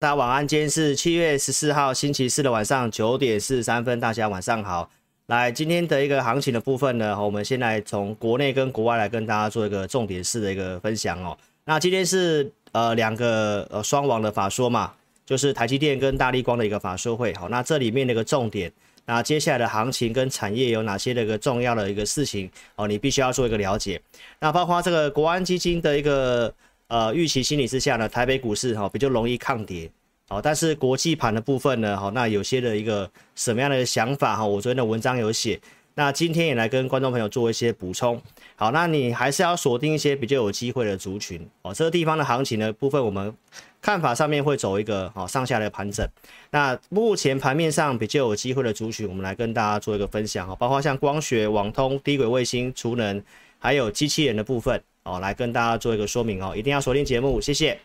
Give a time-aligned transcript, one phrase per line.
[0.00, 4.88] 大家晚安，今天是七月十四号星期四的晚上九点四十三分，大家晚上好。
[5.26, 11.36] 来，今天的一个行情的部分呢，我们先来从国内跟国外来跟大家做一个重点式的一个分享哦。
[11.64, 14.92] 那今天是呃两个呃双王的法说嘛，
[15.26, 17.34] 就是台积电跟大立光的一个法说会。
[17.34, 18.70] 好，那这里面的一个重点，
[19.04, 24.00] 那接下来的行情跟产业有哪些的一个重要的一个事情哦，你必须要做一个了解。
[24.38, 26.54] 那包括这个国安基金的一个。
[26.88, 29.90] 呃，预期心理之下呢，台北股市哈、比较容易抗跌，
[30.26, 35.60] 好、哦，但是国际盘的部分呢，好、那有些的一个什么样的想法哈、我昨天的文章有写，
[35.94, 38.18] 那今天也来跟观众朋友做一些补充，
[38.56, 41.46] 好，那你还是要锁定一些比较有机会的族群。
[41.60, 43.34] 哦，这个地方的行情的部分，我们
[43.82, 46.08] 看法上面会走一个好、上下的盘整，
[46.50, 50.48] 那目前盘面上比较有机会的族群，我们来跟大家做一个分享。
[50.48, 53.22] 哈，包括像光学、网通、低轨卫星、储能，
[53.58, 54.82] 还有机器人的部分。
[55.08, 57.78] 哦，来跟大家做一个说明哦，一定要锁定节目，谢谢。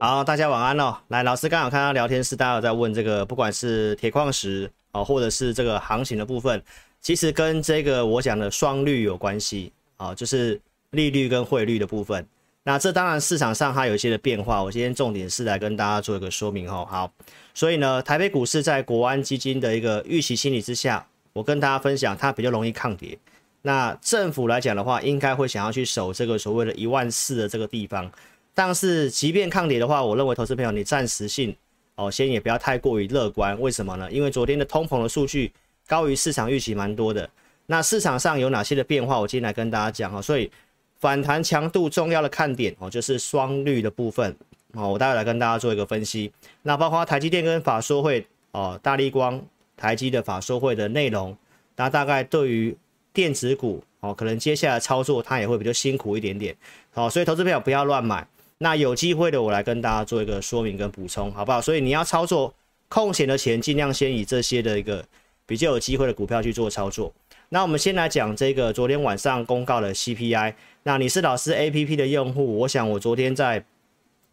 [0.00, 0.96] 好，大家晚安哦。
[1.08, 4.70] 来，老师刚好看到聊天室，大家有在问这个，不管是铁矿石。
[4.92, 6.62] 哦，或者是这个行情的部分，
[7.02, 10.58] 其实跟这个我讲的双率有关系啊，就是
[10.92, 12.26] 利率跟汇率的部分。
[12.62, 16.86] 那这当然市场上它有一些的变化，我今天重点是来跟大家做一个说明哦。
[16.88, 17.12] 好，
[17.52, 23.18] 所以呢，台北股市在国安基金的一个预期心理之下，我跟大家分享，它比较容易抗跌。
[23.60, 28.10] 那政府来讲的话，应该会想要去守这个所谓的一万四的这个地方。
[28.58, 31.54] 但是即便抗跌的话，我认为投资朋友你暂时性。
[31.94, 34.10] 哦，先也不要太过于乐观，为什么呢？
[34.10, 35.52] 因为昨天的通膨的数据
[35.86, 37.30] 高于市场预期蛮多的。
[37.66, 39.20] 那市场上有哪些的变化？
[39.20, 40.20] 我今天来跟大家讲哈。
[40.20, 40.50] 所以
[40.98, 44.34] 反弹强度重要的看点哦，就是双率的部分
[44.72, 44.88] 哦。
[44.88, 46.32] 我待会来跟大家做一个分析。
[46.62, 49.40] 那包括台积电跟法说会哦，大力光、
[49.76, 51.36] 台积的法说会的内容，
[51.76, 52.76] 那大概对于
[53.12, 56.56] 电子股哦，可能接下来操作它也会比较辛苦一点点。
[56.90, 58.26] 好，所以投资朋友不要乱买。
[58.58, 61.60] 那有机会的，我来跟大家做一个说明跟补充，好不好？
[61.60, 62.52] 所以你要操作
[62.88, 65.04] 空闲的钱，尽量先以这些的一个
[65.46, 67.12] 比较有机会的股票去做操作。
[67.50, 70.54] 那我们先来讲这个昨天晚上公告的 CPI。
[70.82, 73.64] 那你是老师 APP 的用户，我想我昨天在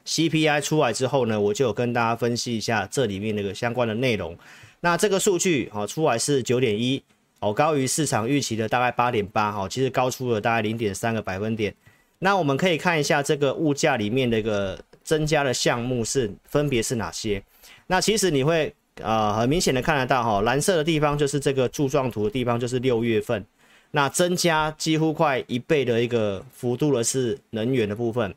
[0.05, 4.37] CPI 出来之后呢，我就有跟大家分析一下这里面那个相关的内容。
[4.81, 7.01] 那这个数据好出来是九点一，
[7.39, 11.73] 哦，高于市场预期的大概八点八，好，其实高出了大概零点三个百分点。
[12.19, 17.43] 那我们可以看一下这个物价里面的一个增加的项目是分别是哪些？
[17.87, 23.45] 那其实你会呃很明显的看得到哈，蓝色的地方就是这个柱状图的地方，就是六月份，
[23.91, 28.33] 那增加几乎快一倍的一个幅度的是能源的部分。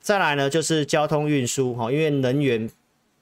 [0.00, 2.68] 再来呢就是交通运输哈，因为能源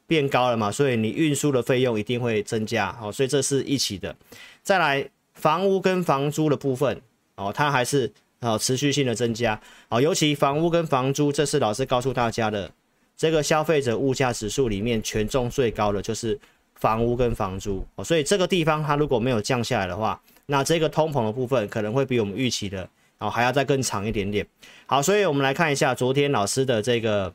[0.07, 4.17] 变高了嘛，所以你运输的费用一定会增加哦，所以这是一起的。
[4.63, 7.01] 再来房屋跟房租的部分
[7.37, 8.11] 哦，它还是。
[8.41, 12.71] 好，持续性的增加，好，尤其房屋跟房租，这是老师告诉大家的，
[13.17, 16.39] 这个消费者物价指数里面权重最高的就是
[16.77, 22.89] 房屋跟房租，所以这个地方它如果没有降下来的话，那这个通膨的部分可能会比我们预期的，
[23.19, 24.47] 哦，还要再更长一点点。
[24.87, 27.35] 好，所以我们来看一下昨天老师的这个，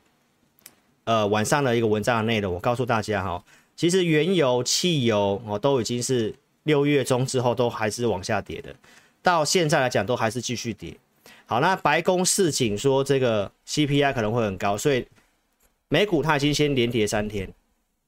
[1.03, 3.43] 呃，晚上的一个文章的内容，我告诉大家哈，
[3.75, 6.33] 其实原油、汽油哦都已经是
[6.63, 8.73] 六月中之后都还是往下跌的。
[9.23, 10.95] 到现在来讲都还是继续跌。
[11.45, 15.07] 好，那白宫示警说这个 CPI 可能会很高，所以
[15.88, 17.51] 美股它已经先连跌三天。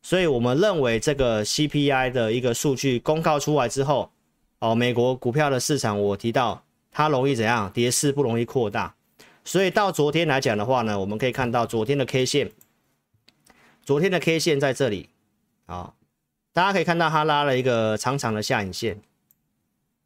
[0.02, 4.12] 所以我们认为这个 CPI 的一个数据公告出来之后，
[4.60, 7.72] 哦，美国股票的市场我提到它容易怎样？
[7.72, 8.94] 跌势不容易扩大。
[9.44, 12.52] 所以到昨天来讲的话呢，我们可以看到昨天的 K 线，
[13.84, 15.10] 昨天的 K 线在这里
[15.66, 15.94] 啊，
[16.54, 19.00] 大家可以看到它拉了一个长长的下影线。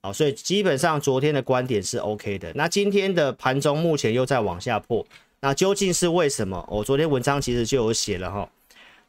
[0.02, 2.52] 好，所以基本上昨天的观点是 OK 的。
[2.56, 5.06] 那今天的盘中目前又在往下破，
[5.42, 6.66] 那究竟是为什么？
[6.69, 8.50] 我昨天文章其实就有写了哈。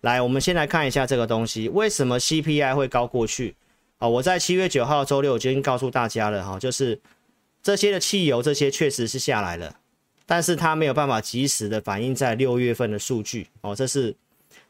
[0.01, 3.55] 来，我们先来看一下这个东西，为什么 CPI 会高过去？
[3.99, 6.99] 啊，我在七月九号周六就已经告诉大家了哈，就是
[7.63, 9.77] 这些的汽油这些确实是下来了，
[10.27, 13.77] 但是它没有办法及时的反映在六月份的数据哦。
[13.77, 14.17] 这是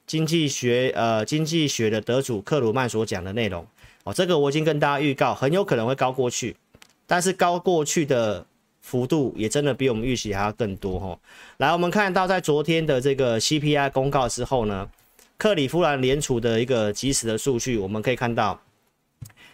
[0.07, 3.67] 经济学呃经济学的得主克鲁曼所讲的内容。
[4.05, 6.57] 哦，这个我已经跟大家预告，很有可能会高过去，
[7.07, 8.47] 但是高过去的
[8.81, 11.19] 幅度也真的比我们预期还要更多哈。
[11.59, 14.89] 来，我们看到在昨天的这个 CPI 公告之后呢，
[15.37, 18.61] 克里夫兰联储的一个即时的数据，我们可以看到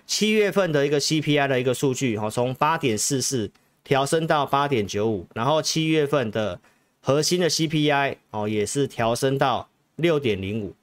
[0.06, 3.50] 七月份的一个 CPI 的一个数据哈，从八点四四
[3.82, 6.60] 调升到八点九五，然后七月份的
[7.00, 10.74] 核心的 CPI 哦也是调升到六点零五，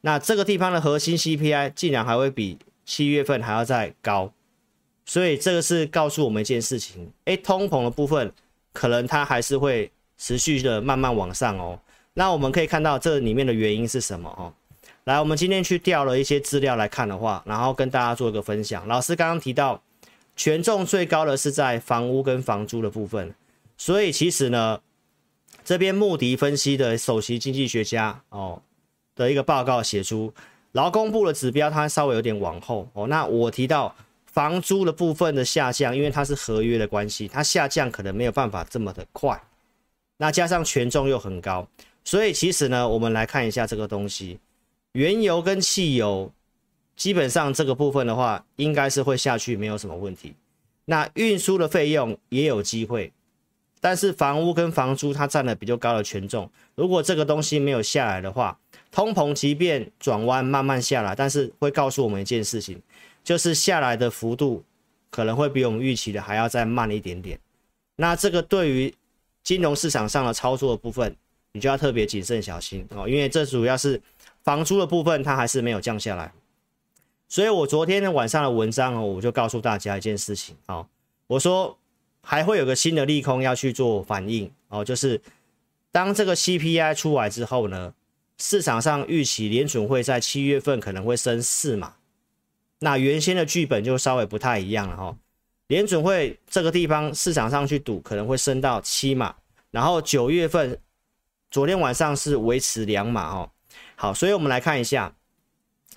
[0.00, 4.32] 那这个地方的核心 CPI 竟然还会比七月份还要再高，
[5.04, 8.32] 所以这个是告诉我们一件事情，诶，通膨的部分
[8.72, 11.78] 可能它还是会持续的慢慢往上哦。
[12.14, 14.52] 那我们可以看到这里面的原因是什么哦？
[15.04, 18.86] 来，我们今天去调了一些资料来看的话，然后跟大家做一个分享。
[18.86, 19.82] 老师刚刚提到。
[20.34, 23.34] 权重最高的是在房屋跟房租的部分，
[23.76, 24.80] 所以其实呢，
[25.62, 28.62] 这边穆迪分析的首席经济学家哦
[29.14, 30.32] 的一个报告写出，
[30.72, 33.06] 劳工部的指标它稍微有点往后哦。
[33.06, 33.94] 那我提到
[34.26, 39.40] 房租的部分的下降，因为它是合约的关系，它下降可能没有办法这么的快。
[40.16, 41.66] 那加上权重又很高，
[42.04, 44.38] 所以其实呢，我们来看一下这个东西，
[44.92, 46.32] 原油跟汽油。
[46.94, 50.34] 基本上这个部分的话，应该是会下去，没有什么问题。
[50.84, 53.10] 那运输的费用也有机会，
[53.80, 56.48] 但是房屋跟房租它占了比较高的权重。
[56.74, 58.58] 如果这个东西没有下来的话，
[58.92, 62.80] 通膨即便转弯慢慢下来，但是会告诉我们一件事情，
[63.24, 64.62] 就是下来的幅度
[65.10, 67.40] 可能会比我们预期的还要再慢一点点。
[67.96, 68.94] 那这个对于
[69.42, 71.16] 金融市场上的操作的部分，
[71.52, 74.00] 你就要特别谨慎小心哦，因为这主要是
[74.44, 76.30] 房租的部分它还是没有降下来。
[77.28, 80.86] 所以我昨天晚上的文章哦，我就告诉大家一件事情哦，
[81.26, 81.78] 我说
[82.22, 85.18] 还会有个新的利空要去做反应哦，就是
[85.90, 87.94] 当这个 CPI 出来之后呢，
[88.38, 91.94] 市场上预期联准会在七月份可能会升四码，
[92.80, 95.16] 那原先的剧本就稍微不太一样了哈，
[95.68, 99.34] 联准会这个地方市场上去赌可能会升到七码，
[99.70, 100.78] 然后九月份
[101.50, 103.50] 昨天晚上是维持两码哦，
[103.96, 105.14] 好，所以我们来看一下。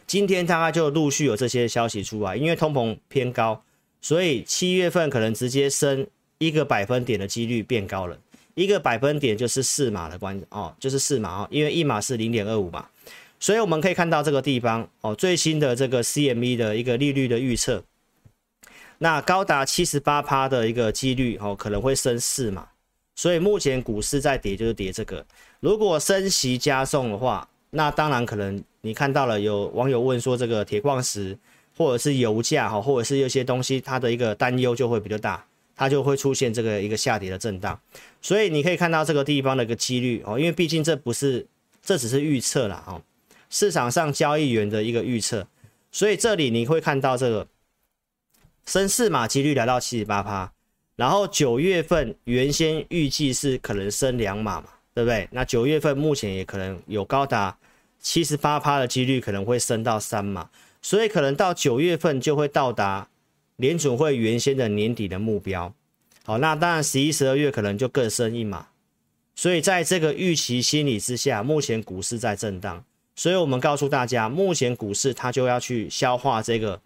[0.07, 3.63] 今天大概就陆续有这些消息出来，因为通膨偏高，
[4.01, 6.05] 所以七月份可能直接升
[6.37, 8.19] 一个百分点的几率变高了，
[8.55, 12.87] 一个百分点就是四码的关哦，就是四码哦，因为一码是零点二五嘛，
[13.39, 17.83] 所以我们可以看到这个地方哦，最新的这个 CME 的一个利率的预测，
[18.97, 22.67] 那高达七十八趴的一个几率哦，可能会升四码，
[23.15, 25.25] 所以目前股市在跌就是跌这个，
[25.59, 28.63] 如果升息加重的话，那当然可能。
[28.85, 31.35] 你看到了有网友问说，这个铁矿石
[31.75, 35.43] 或者是油价哈，或者是有些东西，它的一个担忧就会比较大，
[35.75, 37.79] 它就会出现这个一个下跌的震荡。
[38.21, 41.45] 所以你可以看到这个地方的一个几率哦，因为毕竟这不是，
[41.83, 43.01] 这只是预测啦哦，
[43.49, 45.47] 市场上交易员的一个预测。
[45.91, 47.47] 所以这里你会看到这个
[48.65, 50.51] 升四码几率来到七十八趴，
[50.95, 55.27] 然后九月份原先预计是可能升两码嘛，对不对？
[55.31, 57.57] 那九月份目前也可能有高达。
[58.01, 60.47] 七十八趴的几率可能会升到三码，
[60.79, 63.07] 所以可能到九月份就会到达
[63.57, 65.73] 联准会原先的年底的目标。
[66.23, 68.67] 好，那当然十一、十二月可能就更升一码。
[69.35, 72.83] 所以在这个预期心理之下，目前股市在震荡。
[73.15, 76.79] 所以我们告诉大家，目前股市它就要去消化这个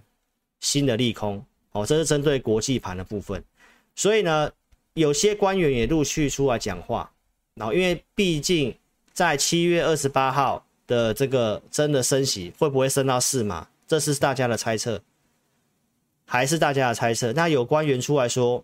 [0.59, 1.43] 新的利空。
[1.71, 3.43] 哦，这是针对国际盘的部分。
[3.95, 4.51] 所以呢，
[4.93, 7.11] 有些官员也陆续出来讲话。
[7.55, 8.75] 然后，因为毕竟
[9.13, 10.65] 在七月二十八号。
[10.89, 13.67] 的这个真的升息会不会升到四码？
[13.87, 14.99] 这是大家的猜测，
[16.31, 17.33] 还是大家的猜测？
[17.33, 18.63] 那有官员出来说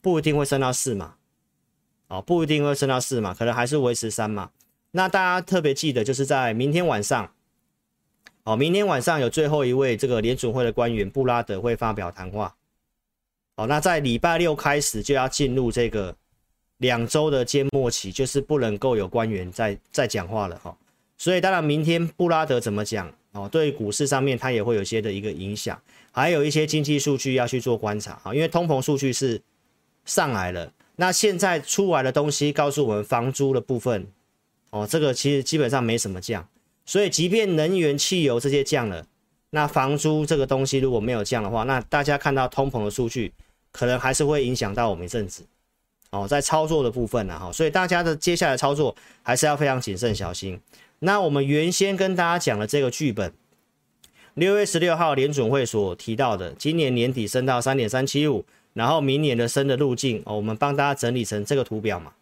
[0.00, 1.16] 不一定会升到四码，
[2.08, 4.50] 哦，不一定会升到四码，可能还是维持三码。
[4.92, 7.30] 那大家特别记得，就是在明天晚上，
[8.44, 12.56] 哦，明天晚上有最后一位这个联准会的官员布拉德会发表谈话，
[13.56, 16.16] 哦，那在礼拜六开始就要进入这个
[16.78, 20.74] 两周的缄默期，就是不能够有官员再再讲话了，哈。
[21.18, 23.46] 所以当然，明天布拉德怎么讲哦？
[23.46, 25.78] 对股市上面它也会有些的一个影响，
[26.12, 28.34] 还有一些经济数据要去做观察啊。
[28.34, 29.40] 因为通膨数据是
[30.04, 34.06] 上来了，那现在出来的东西告诉我们房租的部分
[34.70, 36.48] 哦，这个其实基本上没什么降。
[36.86, 39.06] 所以即便能源、汽油这些降了，
[39.50, 43.32] 那房租这个东西如果没有降的话，那大家看到通膨的数据，
[43.70, 45.44] 可能还是会影响到我们一阵子
[46.10, 47.52] 哦，在操作的部分呢哈。
[47.52, 50.60] 所以大家的接下来操作还是要非常谨慎小心。
[50.98, 53.32] 那我们原先跟大家讲的这个剧本，
[54.34, 62.12] 六月十六号联准会所提到的，今年年底升到三点三七五，然后明年的升的路径哦，我们帮大家整理成这个图表嘛，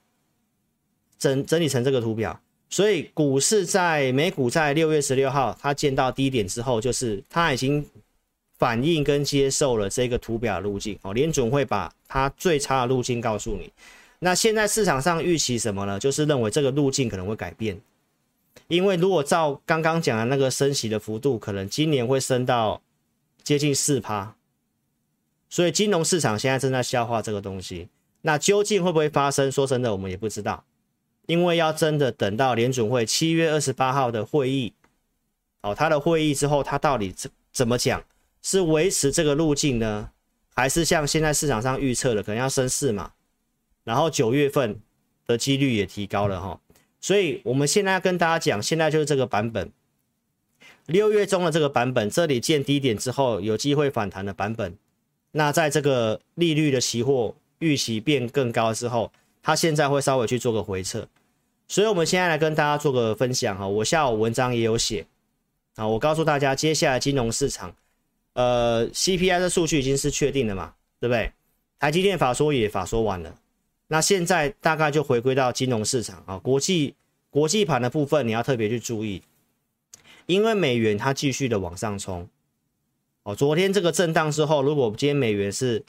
[1.19, 2.41] 整整理成这个图表。
[2.71, 7.85] 所以股市在美股在六月十六号它见到低点之后，就是它已经
[8.59, 13.73] 反映跟接受了这个图表路径哦，联准会把它最差的路径告诉你。
[14.19, 15.99] 那现在市场上预期什么呢？
[15.99, 17.79] 就是认为这个路径可能会改变。
[18.67, 22.83] 因为如果照刚刚讲的那个升息的幅度，可能今年会升到
[23.43, 24.35] 接近四趴，
[25.49, 27.89] 所以金融市场现在正在消化这个东西。
[28.23, 29.51] 那究竟会不会发生？
[29.51, 30.65] 说真的，我们也不知道，
[31.27, 34.75] 因为要真的等到联准会七月二十八号的会议，
[35.63, 38.03] 哦，他的会议之后，他到底怎怎么讲？
[38.43, 40.11] 是维持这个路径呢，
[40.55, 43.13] 还是像现在市场上预测的，可能要升四嘛，
[43.85, 44.81] 然后九月份
[45.27, 46.61] 的几率也提高了哈。
[47.01, 49.71] 所以我们现在要跟大家讲，现在就是这个版本，
[50.87, 54.77] 六月中的这个版本，这里见低点之后有机会反弹的版本。
[55.33, 59.13] 那在这个利率的期货预期变更高之后，
[59.43, 61.07] 它现在会稍微去做个回撤。
[61.69, 65.07] 所以我们现在来跟大家做个分享哈，我下午文章也有写
[65.77, 67.75] 啊，我告诉大家，接下来金融市场，
[68.33, 71.31] 呃，CPI 的数据已经是确定了嘛，对不对？
[71.79, 73.35] 台积电法说也法说完了。
[73.91, 76.95] 那现在大概就回归到金融市场啊，国际
[77.31, 79.23] 国际盘的部分你要特别去注意，
[80.27, 82.29] 因为美元它继续的往上冲，
[83.23, 85.83] 哦，昨天这个震荡之后，如果今天美元是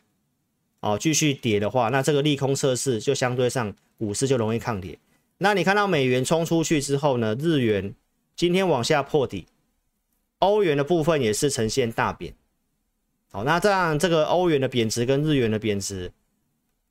[0.79, 4.98] 哦继续跌的话，那这个利空测试就相对上股市就容易抗跌。
[5.38, 7.94] 那你看到美元冲出去之后呢，日元
[8.38, 9.46] 今天往下破底，
[10.39, 12.34] 欧元的部分也是呈现大贬，
[13.29, 16.10] 好，那这样这个欧元的贬值跟日元的贬值。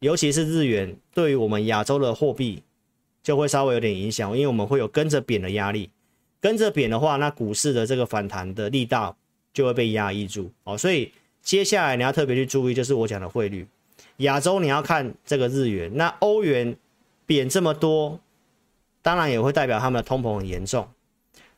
[0.01, 2.63] 尤其是日元，对于我们亚洲的货币
[3.23, 5.91] 就会稍微有点影响，因为我们会有跟着贬的压力，
[6.41, 9.17] 跟着贬的话，那股市的这个反弹的力道
[9.53, 10.79] 就会被压抑住哦。
[10.79, 11.13] 所以
[11.43, 13.67] 接下来你要特别去注意，就是我讲的汇率，
[14.19, 16.77] 亚洲你要看这个日元，那欧元
[17.27, 18.21] 贬这么多，
[19.03, 20.89] 当然也会代表他们的通膨很严重。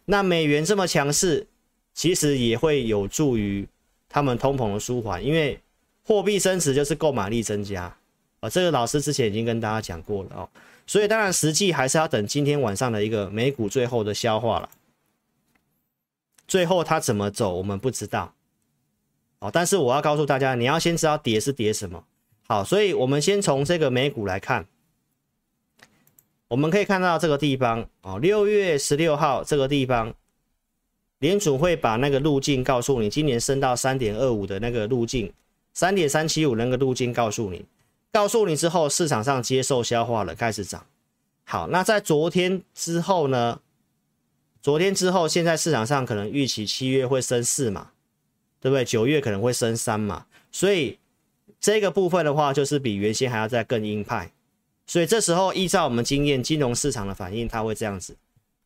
[0.07, 1.47] 那美元这么强势，
[1.93, 3.69] 其实也会有助于
[4.09, 5.61] 他们通膨的舒缓，因为
[6.03, 7.95] 货币升值就是购买力增加。
[8.41, 10.49] 啊，这个老师之前已经跟大家讲过了哦，
[10.87, 14.69] 所以当然实际还是要等今天晚上的一个美股最后的消化了。
[16.49, 18.35] 最后它怎么走，我们不知道。
[19.39, 22.05] 哦，但是我要告诉大家，你要先知道跌是跌什么。
[22.49, 24.67] 好，所以我们先从这个美股来看，
[26.49, 30.13] 我们可以看到这个地方哦，六月十六号这个地方，
[31.21, 35.33] 联储会把那个路径告诉你，今年升到三点二五的那个路径，
[35.73, 37.65] 三点三七五那个路径告诉你。
[38.13, 40.87] 告诉你之后，市场上接受消化了，开始涨。
[41.45, 43.61] 好，那在昨天之后呢？
[44.63, 47.93] 昨天之后，现在市场上可能预期七月会升四嘛，
[48.61, 48.85] 对不对？
[48.85, 50.99] 九月可能会升三嘛，所以
[51.59, 54.31] 这个部分的话，就是比原先还要再更鹰派。
[54.87, 58.17] 所以这时候依照我们经验，金融市场的反应，它会这样子。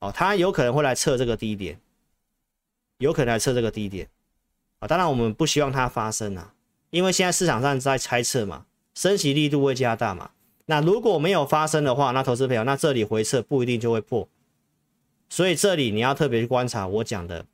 [0.00, 1.78] 哦，它有可能会来测这个低点，
[2.98, 4.08] 有可能来测这个低点。
[4.80, 6.54] 啊，当然我们不希望它发生啊，
[6.90, 8.66] 因为现在市场上在猜测嘛。
[8.94, 10.30] 升息力度会加大嘛？
[10.66, 14.26] 那如果没有发生的话，那投资朋友，那这里回撤不一定就会破，
[15.28, 17.44] 所以这里你要特别去观察我讲的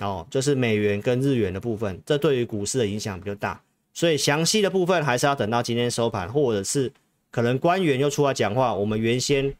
[0.00, 3.62] 哦，就是美元跟日元的部分，这对于股市的影响比较大。
[3.94, 6.92] 所以详细的部分还是要等到今天收盘，或者是
[7.30, 9.54] 可能官员又出来讲话，我们原先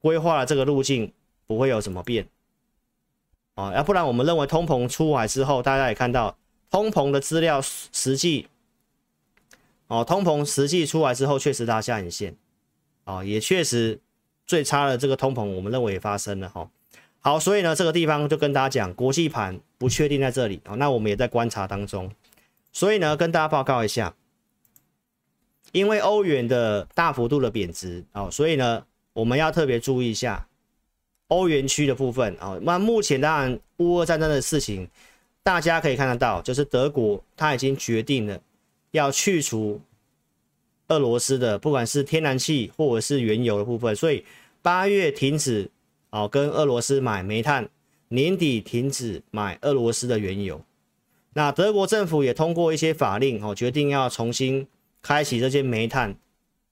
[0.00, 1.12] 规划的这个路径
[1.46, 2.26] 不会有什么变
[3.54, 6.36] 啊，要不然我们认为通膨出来之后，大家也看到
[6.70, 8.48] 通膨的资料实际。
[9.86, 12.34] 哦，通膨实际出来之后，确实拉下影线，
[13.04, 14.00] 哦，也确实
[14.46, 16.70] 最差的这个通膨，我们认为也发生了哈。
[17.20, 22.10] 好，所以呢，这个地方就跟大家讲，国际盘不确定在这里啊，那我们也在观察当中。
[22.72, 24.14] 所以呢，跟大家报告一下，
[25.72, 30.46] 因为欧元的大幅度的贬值哦，所以呢，我们要特别注意一下
[31.28, 32.58] 欧元区的部分啊。
[32.62, 34.88] 那目前当然乌俄战争的事情，
[35.42, 38.40] 大家可以看得到，就是德国他已经决定了。
[38.94, 39.80] 要去除
[40.86, 44.24] 俄罗斯的，不管是天然气或者是原油的部分，所以
[44.62, 45.68] 八月停止
[46.10, 47.68] 哦，跟俄罗斯买煤炭，
[48.10, 50.62] 年底停止买俄罗斯的原油。
[51.32, 54.64] 那德国政府也通过一些法令哦，决定要重新
[55.02, 56.14] 开启这些煤炭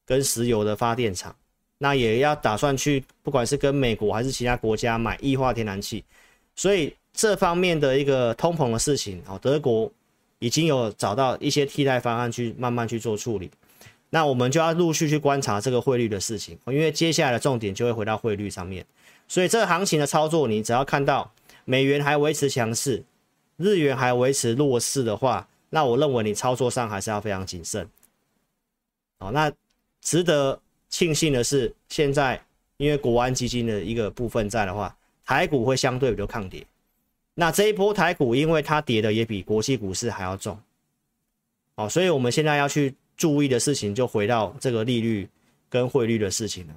[0.06, 1.34] 跟石油的发电厂，
[1.78, 6.04] 那也要打算去，不管是跟美国还是其他国家买液化天然气。
[6.54, 9.92] 所以这方面的一个通膨的事情哦，德国。
[10.42, 13.48] 已经有找到一些替代方案去慢慢去做处理，
[14.10, 18.84] 那我们就要陆续去观察这个汇率的事情，因为接下来的重点就会回到汇率上面。
[19.28, 21.32] 所以这个行情的操作，你只要看到
[21.64, 23.04] 美元还维持强势，
[23.56, 27.88] 日元还维持弱势的话，那我认为你操作上还是要非常谨慎。
[29.20, 29.52] 好，那
[30.00, 32.42] 值得庆幸的是，现在
[32.78, 34.92] 因为国安基金的一个部分在的话，
[35.24, 36.66] 台股会相对比较抗跌。
[37.34, 40.58] 那这一波台股，因为它跌的也比国际股市还要重，
[41.76, 45.28] 哦，所以我们现在要去注意的事情，就回到这个利率
[45.70, 46.74] 跟汇率的事情了。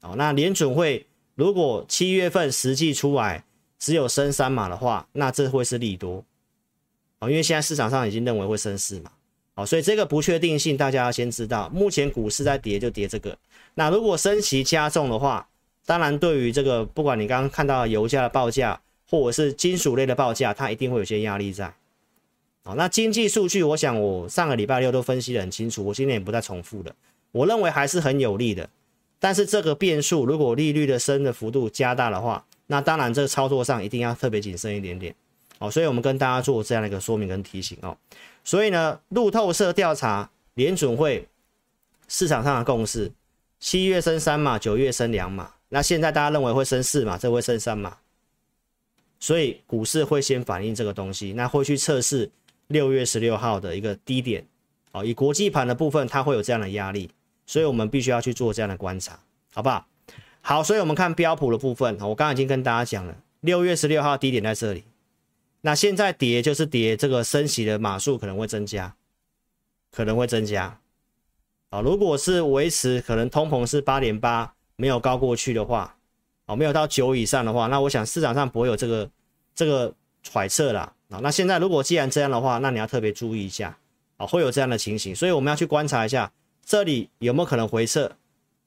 [0.00, 3.44] 哦，那联准会如果七月份实际出来
[3.78, 6.24] 只有升三码的话，那这会是利多，
[7.18, 9.10] 哦，因为现在市场上已经认为会升四码，
[9.54, 11.68] 好，所以这个不确定性大家要先知道。
[11.68, 13.36] 目前股市在跌就跌这个，
[13.74, 15.46] 那如果升息加重的话，
[15.84, 18.80] 当然对于这个不管你刚刚看到油价的报价
[19.10, 21.74] 或者是金属类的报价，它一定会有些压力在。
[22.62, 26.94] 好，那经济数据，我想我上个礼拜六都分析得很清楚，我今天也不再重复了。
[27.32, 28.68] 我认为还是很有利的，
[29.18, 35.12] 但是这个变数如果利率的升的幅度加大的话，那当然这个操作上一定要特别谨慎一点点。
[35.58, 37.96] 好，所以我们跟大家做这样的一个说明跟提醒哦。
[38.44, 41.26] 所以呢，路透社调查联准会
[42.08, 43.10] 市场上的共识，
[43.58, 45.50] 七月升三码，九月升两码。
[45.70, 47.96] 那现在大家认为会升四码，这会升三码。
[49.20, 52.28] 所以股市会先反映这个东西，那会去测试
[52.68, 54.44] 六月十六号的一个低点。
[54.92, 57.08] 哦，以国际盘的部分，它会有这样的压力，
[57.46, 59.20] 所以我们必须要去做这样的观察，
[59.52, 59.86] 好不好？
[60.40, 64.82] 好，所以我们看标普的部分，我刚刚已经跟大家讲了，六月十六号低点在这里。
[65.60, 68.96] 那现在跌就是跌，这个升息的码数可能会增加，
[69.92, 70.80] 可能会增加。
[71.68, 75.96] 啊，如果是维持可能通膨是八点八，没有高过去的话，
[76.50, 79.08] 哦，没有到九以上的话，那我想市场上不会有这个
[79.54, 79.92] 这个
[80.22, 80.92] 揣测啦。
[81.10, 83.76] 啊，那现在如果既然这样的话，那你要特别注意一下，
[84.16, 86.32] 啊，会有这样的情形，所以我们要去观察一下
[86.64, 88.12] 这里有没有可能回撤，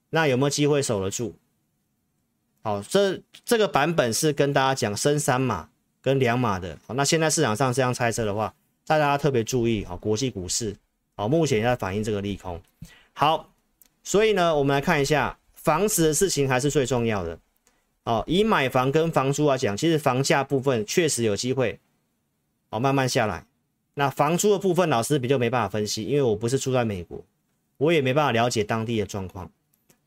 [0.09, 1.35] 那有没有机会守得住？
[2.61, 5.69] 好，这这个版本是跟大家讲升三码。
[6.03, 8.53] 跟两码的，好，那现在市场上这样猜测的话，
[8.85, 10.75] 大家特别注意啊，国际股市，
[11.15, 12.61] 好，目前在反映这个利空，
[13.13, 13.49] 好，
[14.03, 17.39] 所以呢，我们来看一下房子的事情还是最重要的，
[18.05, 21.79] 哦，以买房跟房租来讲，其实房价部分确实有机会，
[22.69, 23.45] 哦，慢慢下来，
[23.93, 27.23] 那房租的部分，老师比较没办法分析，因为我不是住在美国，
[27.77, 29.49] 我也没办法了解当地的状况，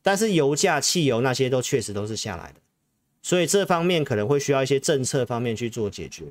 [0.03, 2.61] 但是油价、汽油那些都确实都是下来的。
[3.23, 6.25] 所以这方面可能会需要一些政策方面去做解决，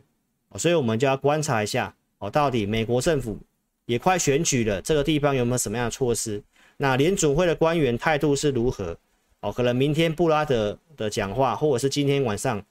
[0.50, 3.40] 哦所以我们就要观察一下哦，到底美国政府
[3.86, 6.44] 也快选举了，这个地方有没有什么样的措施？
[6.78, 8.96] 那联准会的官员态度是如何？
[9.42, 12.64] 哦，可能明天布拉德的讲话，或者是今天晚上，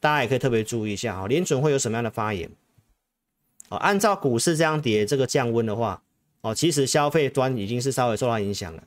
[0.00, 2.50] 大家也可以特别注意一下哦，联准会有什么样的发言？
[3.68, 6.02] 哦，按照股市这样跌，这个降温的话，
[6.40, 8.82] 哦，其实消费端已经是稍微受到影响了，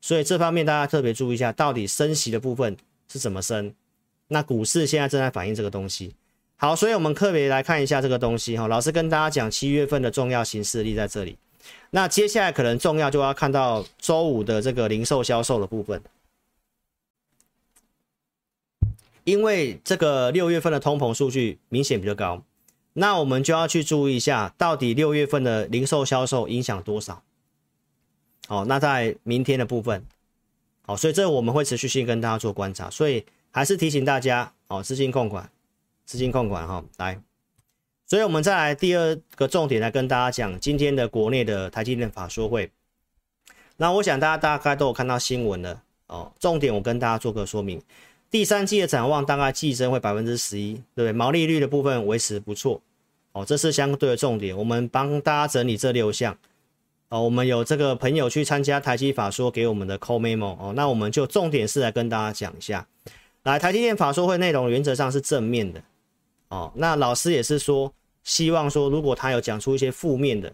[0.00, 2.76] 所以这方面大家特别注意一下，到底升息的部分
[3.10, 3.72] 是怎么升？
[4.28, 6.14] 那股市现在正在反映这个东西，
[6.56, 8.68] 好，所以我们特别来看一下这个东西哈。
[8.68, 11.38] 老师跟大家讲七月份的重要行事历在这里，
[11.90, 16.02] 那接下来可能重要就要看到周五的这个零售销售的部分，
[19.28, 22.42] 因为这个六月份的通膨数据明显比较高，
[22.94, 27.22] 那我们就要去注意一下，到底六月份的零售销售影响多少？
[28.46, 30.04] 好，那在明天的部分，
[30.82, 33.24] 好，所以这我们会持续性跟大家做观察，所以。
[33.50, 35.50] 还是提醒大家哦，资金控管，
[36.04, 37.18] 资金控管哈，来，
[38.06, 42.70] 所以我们再来第二个重点来跟大家讲今天的国内的台积电法说会。
[43.78, 47.82] 那我想大家大概都有看到新闻了哦，重点我跟大家做个说明，
[48.30, 51.12] 第三季的展望大概季增会百分之十一，对不对？
[51.12, 52.80] 毛利率的部分维持不错
[53.32, 54.56] 哦，这是相对的重点。
[54.56, 56.36] 我们帮大家整理这六项
[57.08, 62.86] 哦，我们有这个朋友去参加台积法说给我们的 call memo 哦，那我们就重点是来跟大家讲一下。
[63.44, 65.82] 来，台积电法说会内容原则上是正面的，
[66.48, 67.90] 哦，那老师也是说，
[68.24, 70.52] 希望说如果他有讲出一些负面的，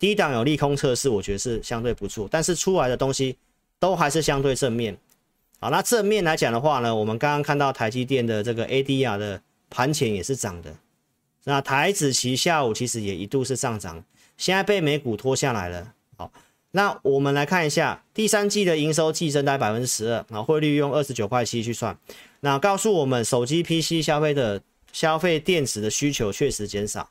[0.00, 3.36] 低档有利空测试，我觉得是相对不错，但是出来的东西
[3.78, 4.98] 都还是相对正面。
[5.64, 10.76] 好，那正面来讲的话呢，我们刚刚看到台积电的这个 ADR 的盘前也是涨的，
[11.44, 14.04] 那台子期下午其实也一度是上涨，
[14.36, 16.30] 现在被美股拖下来了，好。
[16.72, 21.98] 那我们来看一下第三季的营收季增大概百分之十二，然后汇率用二十九块七去算，
[22.40, 24.60] 那告诉我们手机 PC 消费的
[24.92, 27.08] 消费电子的需求确实减少，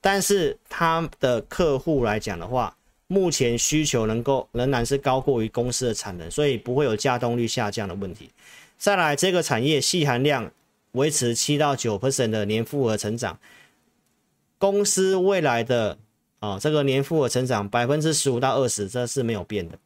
[0.00, 2.76] 但是它的客户来讲的话，
[3.08, 8.30] 目前需求能够仍然是高过于公司的产能，所以不会有稼动率下降的问题。
[8.78, 10.52] 再来这个产业细含量
[10.92, 13.40] 维持七到九 percent 的年复合成长，
[14.58, 15.98] 公司未来的。
[16.40, 19.76] 啊、这个年复合成长百分之十五到二十，这是没有变的，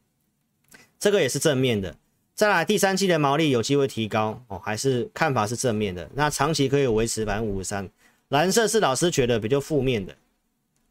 [1.00, 1.96] 这个也是正面的。
[2.34, 6.06] 再来，第三季的毛利有机会提高哦，还是看法是正面的。
[6.12, 7.88] 那长期可以维持百分之五十三。
[8.28, 10.14] 蓝色是老师觉得比较负面的。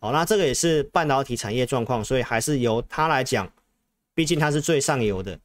[0.01, 3.49] 好、那这个也是半导体产业状况，所以还是由他来讲，
[4.15, 5.39] 毕竟他是最上游的，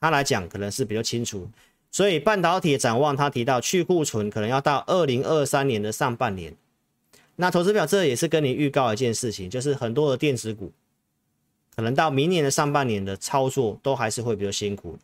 [0.00, 1.46] 他来讲可能是比较清楚。
[1.90, 6.56] 所以半导体展望，他提到去库存可能要到二零二三年的上半年。
[7.36, 10.72] 那投资表，这也是跟你预告一件事情，就是很多的电子股，
[11.76, 14.98] 可能到明年的上半年的操作都还是会比较辛苦，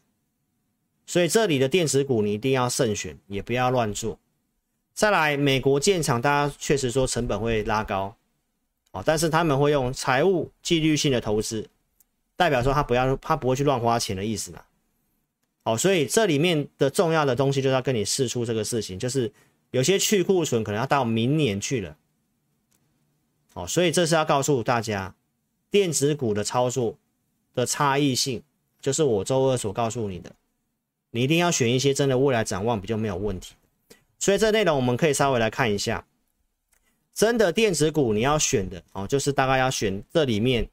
[1.06, 4.18] 所以这里的电子股你一定要慎选，也不要乱做。
[4.94, 8.16] 再来，美国建厂，大家确实说成本会拉高，
[8.94, 11.68] 哦，但是他们会用财务纪律性的投资，
[12.36, 14.62] 代表说他不要他不会去乱花钱的意思嘛。
[15.64, 19.32] 好，所以这里面的重要的东西就是要跟你释出这个事情，就是
[19.72, 21.96] 有些去库存可能要到明年去了。
[23.54, 25.16] 哦，所以这是要告诉大家，
[25.72, 26.96] 电子股的操作
[27.52, 28.44] 的差异性，
[28.80, 30.30] 就是我周二所告诉你的，
[31.10, 33.56] 你一定要选一些真的未来展望比较没有问题。
[34.20, 36.06] 所以这内容我们可以稍微来看一下。
[37.14, 40.68] 真的电子股你要选的哦，就是大概要选这里面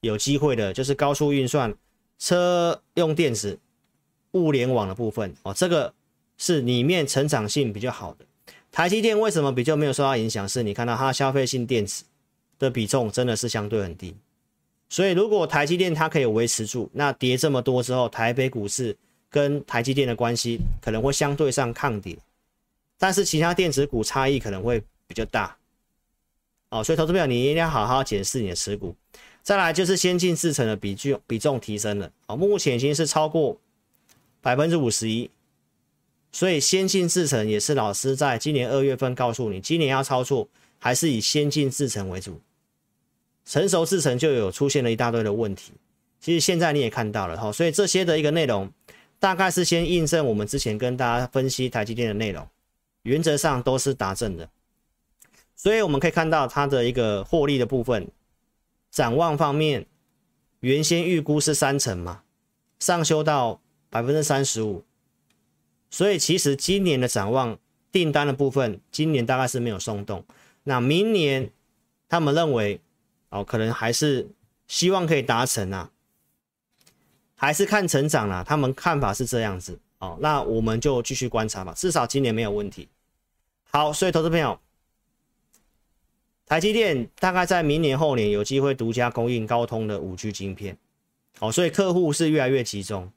[0.00, 1.72] 有机会的，就是高速运算、
[2.18, 3.56] 车用电子、
[4.32, 5.94] 物联网的部分哦，这个
[6.36, 8.24] 是里面成长性比较好的。
[8.72, 10.48] 台积电为什么比较没有受到影响？
[10.48, 12.04] 是你看到它消费性电子
[12.58, 14.14] 的比重真的是相对很低，
[14.88, 18.96] 所以如果台积电它可以维持住，那跌这么多之后，台北股市
[19.28, 22.18] 跟台积电的关系可能会相对上抗跌，
[22.98, 25.56] 但是其他电子股差异可能会比较大。
[26.70, 28.94] 哦，所以投资朋友，你一定要好好检视你的持股。
[29.42, 33.58] 再来就是先进制程的比重比重提升了，哦，目前已经是超过
[34.40, 35.30] 百分之五十一。
[36.32, 42.40] 所以先进制程也是老师在今年二月份告诉你，今年要操作还是以先进制程为主，
[43.44, 45.72] 成熟制程就有出现了一大堆的问题。
[46.20, 48.70] 其实现在你也看到了哈，所以这些的一个内容，
[49.18, 52.46] 大概是先印证我们之前跟大家分析台积电的内容，
[53.02, 54.48] 原则上都是达正的。
[55.62, 58.08] 所以我们可以看到它的一个获利的部分，
[58.90, 59.84] 展望方面，
[60.60, 62.22] 原先预估是三成嘛，
[62.78, 64.82] 上修到百分之三十五。
[65.90, 67.58] 所以其实今年的展望
[67.92, 70.24] 订单的部分，今年大概是没有松动。
[70.62, 71.50] 那明年
[72.08, 72.80] 他们认为
[73.28, 74.30] 哦，可能还是
[74.66, 75.90] 希望可以达成啊，
[77.34, 78.42] 还是看成长啦。
[78.42, 80.16] 他们看法是这样子哦。
[80.22, 82.88] 那我们就继续观察吧，至少今年没有问题。
[83.70, 84.58] 好，所以投资朋友。
[86.50, 90.76] 台积电大概在明年后年有机会独家供应高通的五 G 晶片，
[91.38, 93.12] 哦，所以客户是越来越集中，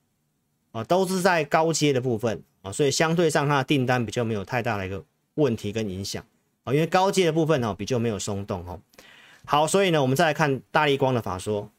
[0.71, 6.23] 啊，都是在高阶的部分，啊，所以相对上它的订单比较没有太大的一个问题跟影响，
[6.63, 8.79] 啊，因为高阶的部分呢比较没有松动，哦，
[9.45, 11.71] 好，所以呢我们再来看大立光的法说，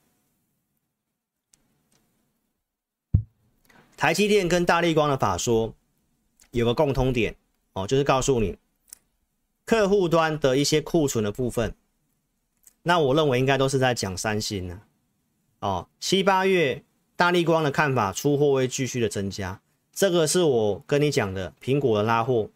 [3.97, 5.73] 台积电跟大立光的法说
[6.51, 7.37] 有个共通点，
[7.75, 8.59] 哦，就是告诉你。
[9.67, 11.75] 客户端的一些库存的部分，
[12.83, 14.83] 那我认为应该都是在讲三星呢。
[15.61, 16.85] 哦，七八月
[17.17, 22.51] 大立光的看法，出货会继续的增加，这个是我跟你讲的苹果的拉货。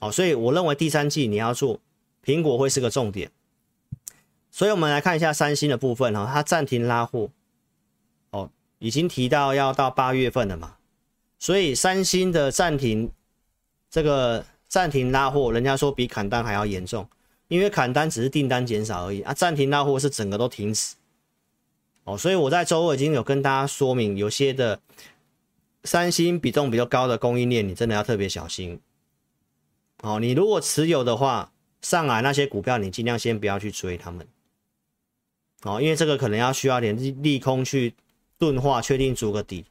[0.00, 1.80] 哦，所以我认为第三季你要做
[2.22, 3.30] 苹果会是个重点。
[4.50, 7.30] 所以我们来看一下三星的部分哈，它暂停拉货。
[8.28, 10.76] 哦，已经提到要到八月份了嘛，
[11.38, 13.10] 所以三星的暂停
[13.88, 14.44] 这个。
[14.68, 17.08] 暂停拉货，人家说比砍单还要严重，
[17.48, 20.96] 因为砍单只是订单减少而已啊，暂停拉货是整个都停止。
[22.04, 24.80] 哦，所以我在周二已经有跟大家说明，有些的
[25.84, 28.80] 三星比重比较高的供应链，你真的要特别小心。
[30.02, 34.26] 哦，你如果持有的话，上来那些股票，你尽量先不要去追他们。
[35.62, 37.94] 哦，因为这个可能要需要点利空去
[38.38, 39.64] 钝化，确定足个底。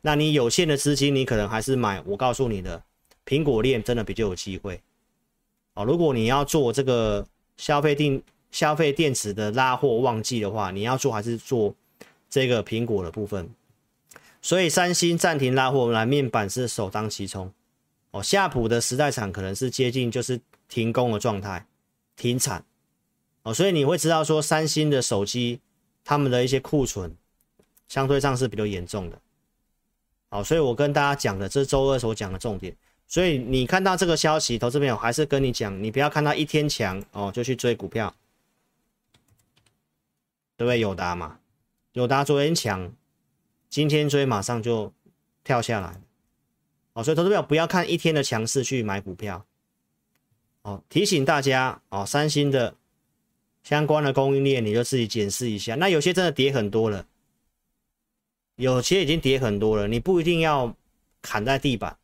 [0.00, 2.82] 那你有限的资金，你可能还是买我告诉你的。
[3.24, 4.80] 苹果链真的比较有机会
[5.74, 5.84] 哦。
[5.84, 11.74] 如果你要做这个消费电消费电子的拉货旺季的话，你要做还是做
[12.28, 13.48] 这个苹果的部分。
[14.40, 17.52] 所以三星暂停拉货，来面板是首当其冲
[18.10, 18.22] 哦。
[18.22, 21.64] 夏普的时代厂可能是接近就是停工的状态，
[22.16, 22.64] 停产
[23.44, 23.54] 哦。
[23.54, 25.60] 所以你会知道说三星的手机
[26.04, 27.14] 他们的一些库存
[27.86, 29.18] 相对上是比较严重的。
[30.28, 32.76] 好，所以我跟大家讲的这周二所讲的重点。
[33.12, 38.14] 所以你看到这个消息，投资朋友还是跟你讲，你不要看到一天强哦就去追股票，
[40.56, 40.80] 对不对？
[40.80, 41.38] 友达嘛，
[41.92, 42.90] 友达昨天强，
[43.68, 44.90] 今天追马上就
[45.44, 46.00] 跳下来，
[46.94, 49.44] 哦，所以投资朋友不要看一天的强势去买股票，
[50.62, 52.74] 哦，提醒大家哦，三星的
[53.62, 57.06] 相关的供应链你就自己检视一下，那有些真的跌很多了，
[58.56, 60.74] 有些已经跌很多了，你不一定要
[61.20, 61.98] 砍在地板。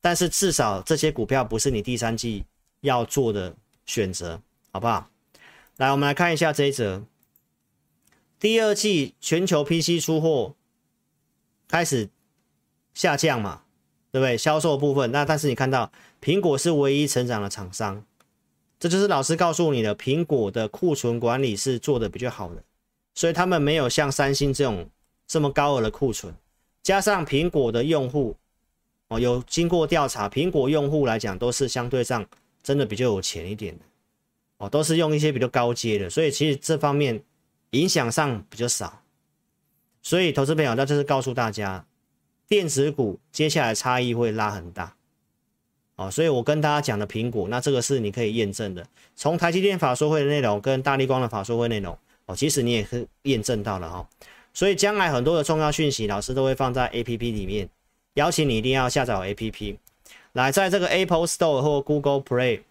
[0.00, 2.44] 但是至少这些股票不是你第三季
[2.82, 5.10] 要做的选择，好不好？
[5.76, 7.04] 来，我们来看一下这一则。
[8.38, 10.54] 第二季全球 PC 出货
[11.66, 12.08] 开始
[12.94, 13.62] 下降嘛，
[14.12, 14.38] 对不对？
[14.38, 15.90] 销售部分，那但是你看到
[16.22, 18.04] 苹果是唯一成长的厂商，
[18.78, 22.62] 这就是老师告诉你的，苹果的库存管理是做的比较好的，
[23.14, 24.88] 所以他们没有像三星这种
[25.26, 26.32] 这么高额的库存，
[26.84, 28.36] 加上苹果的用户。
[29.08, 32.24] 哦，有经过调查，苹果用户来讲都是相对上
[32.62, 33.84] 真的比较有钱一点的，
[34.58, 37.22] 哦，都是用一些比较高阶的，所以其实这方面
[37.70, 39.02] 影响上比较少。
[40.02, 41.84] 所以投资朋友，那就是告诉大家，
[42.46, 44.94] 电子股接下来差异会拉很大。
[45.96, 54.08] 哦，所以我跟大家讲的苹果，那这个是你可以验证的，从台积电法说会的内容跟大立光的法说会内容，哦，其实你也是验证到了哈。
[54.54, 57.68] 所以将来很多的重要讯息，老师都会放在 APP 里面，
[58.18, 59.76] 邀请你一定要下载 APP。
[60.32, 62.62] 来，在这个 Apple Store 或 Google Play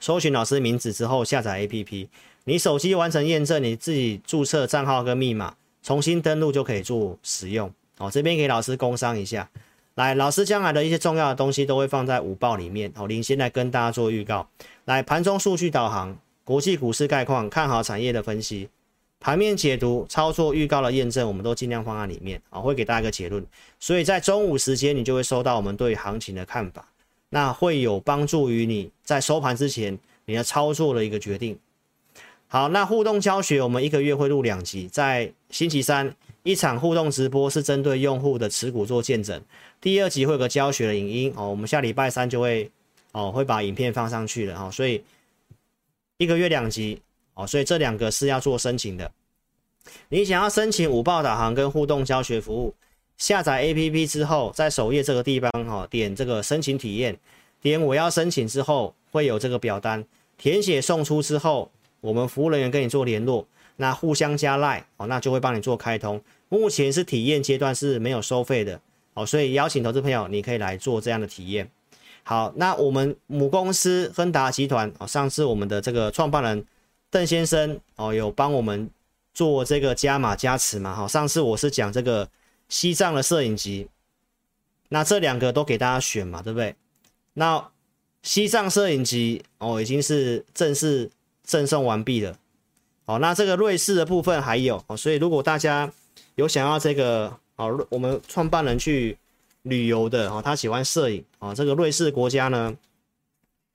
[0.00, 2.08] 搜寻老师名字之后下载 APP，
[2.42, 7.72] 你手机完成验证，你自己注册账号跟密码，重新登录就可以做使用。
[7.98, 9.48] 哦，这边给老师工商一下。
[9.94, 12.92] 来，老师将来的一些重要的东西都会放在午报里面。
[12.96, 14.48] 好，领先来跟大家做预告。
[14.86, 18.68] 来，盘中数据导航、国际股市概况、看好产业的分析、
[19.24, 22.38] 盘面解读、操作预告的验证，我们都尽量放在里面。
[22.50, 23.42] 啊，会给大家一个结论。
[23.80, 26.86] 所以在中午时间，你就会收到我们对行情的看法。
[27.30, 31.58] 那会有帮助于你在收盘之前你的操作的一个决定。
[32.48, 39.40] 好，那互动教学我们一个月会录两集，在星期三一场互动直播是针对用户的持股做见证，
[39.80, 42.70] 第二集会有个教学的影音哦，我们下礼拜三就会
[43.12, 45.02] 哦会把影片放上去了哈，所以
[46.18, 47.00] 一个月两集
[47.34, 49.10] 哦，所以这两个是要做申请的。
[50.08, 52.74] 你想要申请五报导航跟互动教学服务？
[53.16, 57.16] 下载 APP 之后，在首页这个地方哈，点这个申请体验，
[57.60, 60.04] 点我要申请之后，会有这个表单
[60.36, 61.70] 填写送出之后，
[62.00, 66.20] 我们服务人员跟你做联络，那互相加 LINE 哦，那就会帮你做开通。
[66.48, 68.80] 目前是体验阶段是没有收费的
[69.14, 71.70] 哦，所以邀请投资朋友，你可以来做这样的体验。
[72.24, 76.64] 好，那我们母公司亨达集团哦，上次我们的这个创办人
[77.14, 78.90] 邓先生哦，有帮我们
[79.32, 80.92] 做这个加码加持嘛？
[80.92, 82.28] 哈，上次我是讲这个。
[82.66, 83.88] 西藏的摄影机，
[84.88, 86.74] 那这两个都给大家选嘛，对不对？
[87.34, 87.70] 那
[88.22, 91.10] 西藏摄影机哦，已经是正式
[91.44, 92.36] 赠送完毕了。
[93.04, 95.92] 哦，那这个瑞士的部分还有哦，所以如果大家
[96.36, 99.16] 有想要这个哦，我们创办人去
[99.62, 102.74] 旅游的哦，他喜欢摄影哦，这个瑞士国家呢，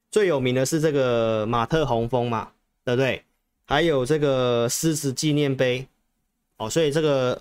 [0.10, 2.52] 最有名的是这个马特洪峰嘛，
[2.84, 3.24] 对不对？
[3.70, 5.88] 还有这个狮子纪念碑
[6.58, 7.40] 哦，所以这个。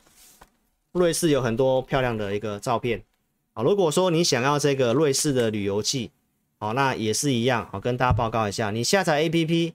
[0.93, 3.05] 瑞士有很多漂亮的一个照片，
[3.53, 6.11] 啊，如果说你想要这个瑞士的旅游记，
[6.59, 9.75] 好，那也是一样，好，跟大家报告一下，你下载 APP，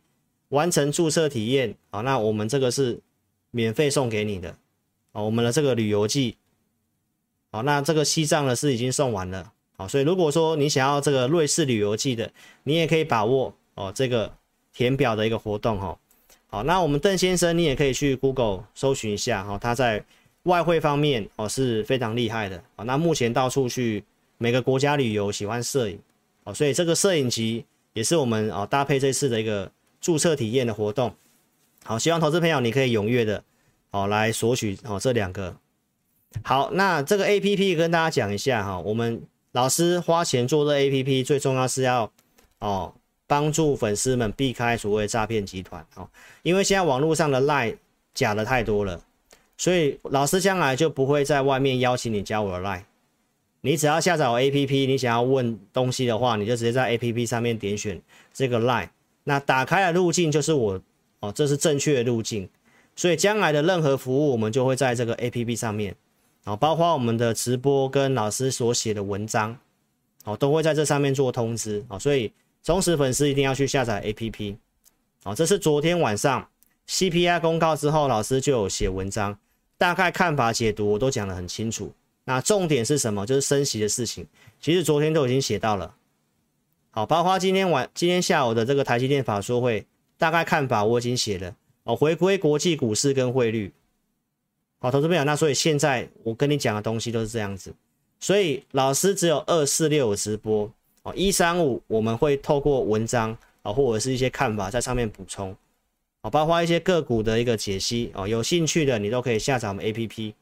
[0.49, 2.99] 完成注册体验，好，那我们这个是
[3.51, 4.57] 免费送给你的，
[5.13, 6.35] 哦，我们的这个旅游记，
[7.51, 12.29] 好，那这个西藏呢是已经送完了，好，所以如果说你想要这个瑞士旅游记的，
[12.63, 14.33] 你也可以把握哦这个
[14.73, 15.97] 填表的一个活动，哈，
[16.53, 20.05] 好，那我们邓先生你也可以去 Google 搜寻一下，哈，他在。
[20.43, 24.03] 外汇方面哦是非常厉害的啊，那目前到处去
[24.37, 25.97] 每个国家旅游，喜欢摄影
[26.43, 27.63] 哦，所以这个摄影集
[27.93, 31.15] 也是我们啊搭配这次的一个注册体验的活动。
[31.85, 33.41] 好，希望投资朋友你可以踊跃的
[33.91, 35.55] 哦来索取哦这两个。
[36.43, 42.11] 好，那这个 APP 跟大家讲一下哈，我们老师花钱做这 APP 最重要是要
[42.59, 42.93] 哦
[43.27, 46.07] 帮助粉丝们避开所谓诈骗集团哦，
[46.41, 47.75] 因为现在网络上的赖
[48.13, 49.01] 假的太多了。
[49.57, 52.85] 所以老师将来就不会在外面邀请你加我的赖
[53.61, 58.01] 你只要下载我 APP，你想要问东西的话，你就直接在 APP 上面点选
[58.33, 58.89] 这个 line，
[59.23, 60.81] 那打开的路径就是我
[61.21, 62.49] 哦，这是正确的路径。
[62.95, 65.95] 所以将来的任何服务，我们就会在这个 APP 上面，
[66.43, 69.57] 哦，包括我们的直播跟老师所写的文章，
[70.25, 71.97] 哦，都会在这上面做通知哦。
[71.97, 72.31] 所以
[72.63, 74.55] 忠实粉丝一定要去下载 APP，
[75.23, 76.49] 哦，这是昨天晚上
[76.87, 79.37] CPI 公告之后，老师就有写文章。
[79.77, 83.25] 大概看法解读我都讲得很清楚，那重点是什么？
[83.25, 84.25] 就是升息的事情。
[84.61, 85.93] 其实昨天都已经写到了，
[86.91, 89.85] 好，包括今天晚、今天下午的这个台积电法说会，
[90.17, 91.93] 大概看法我已经写了哦。
[91.93, 93.73] 回归国际股市跟汇率，
[94.79, 97.73] 好，投资朋友，那所以现在我跟你讲的东西都是这样子。
[98.21, 100.71] 所以老师只有二四六直播
[101.03, 105.55] 哦，一三五我们会透过文章啊或者是一些看法在上面补充。
[106.21, 110.33] 哦，包括一些个股的一个解析哦，有兴趣的你都可以下载我们 APP，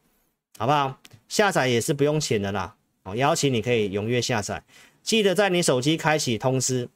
[0.58, 0.98] 好不好？
[1.28, 2.76] 下载也是不用钱的啦。
[3.04, 4.64] 哦，邀请你可以踊跃下载，
[5.02, 6.88] 记得在你手机开启通知，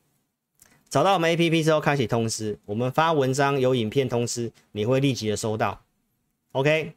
[0.87, 5.81] 找到我们 APP 之后开启通知，我们发文章有影片通知，你会立即的收到。
[6.51, 6.93] OK，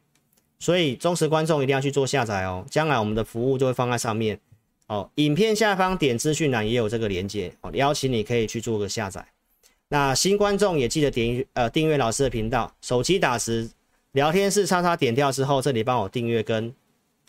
[0.59, 4.39] 所以忠实观众一定要去做下载哦，将来我们的服务就会放在上面。
[4.89, 9.23] 哦，影片下方点资讯栏也有这个连接哦，邀请你可以去做个下载。
[9.87, 13.69] 那新观众也记得点呃订阅老师的频道，手机打时
[14.13, 16.73] 聊天室叉叉点掉之后，这里帮我订阅跟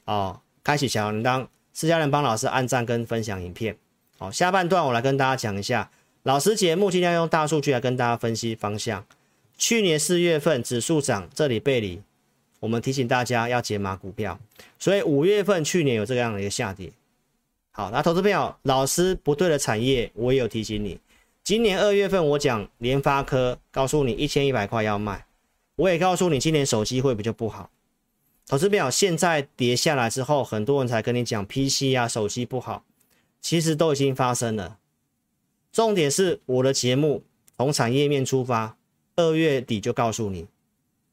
[0.06, 3.76] 哦开启小铃铛，私家人帮老师按赞跟分享影片。
[4.18, 5.90] 好，下半段我来跟大家讲一下
[6.22, 9.04] 老师节目尽量用大数据来跟大家分析方向。
[9.58, 12.00] 去年四月份指数涨，这里背离，
[12.60, 14.40] 我们提醒大家要解码股票。
[14.78, 16.90] 所以五月份去年有这样的一个下跌。
[17.72, 20.98] 好，那投资朋友，老师不对的产业，我也有提醒你。
[21.44, 25.24] 今年二月份我讲联发科，告诉你一千一百块要卖，
[25.76, 27.70] 我也告诉你今年手机会比较不好。
[28.46, 32.84] 投资朋友，现在跌下来之后，很多人才跟你讲 PC 啊手机不好，
[33.40, 34.78] 其实都已经发生了。
[35.72, 37.22] 重点是我的节目
[37.56, 38.76] 从产业面出发，
[39.14, 40.48] 二月底就告诉你，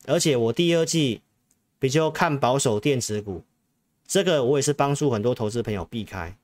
[0.07, 1.21] 而且我第二季
[1.77, 3.43] 比较看保守电子股，
[4.07, 6.35] 这个我也是帮助很多投资朋友避开。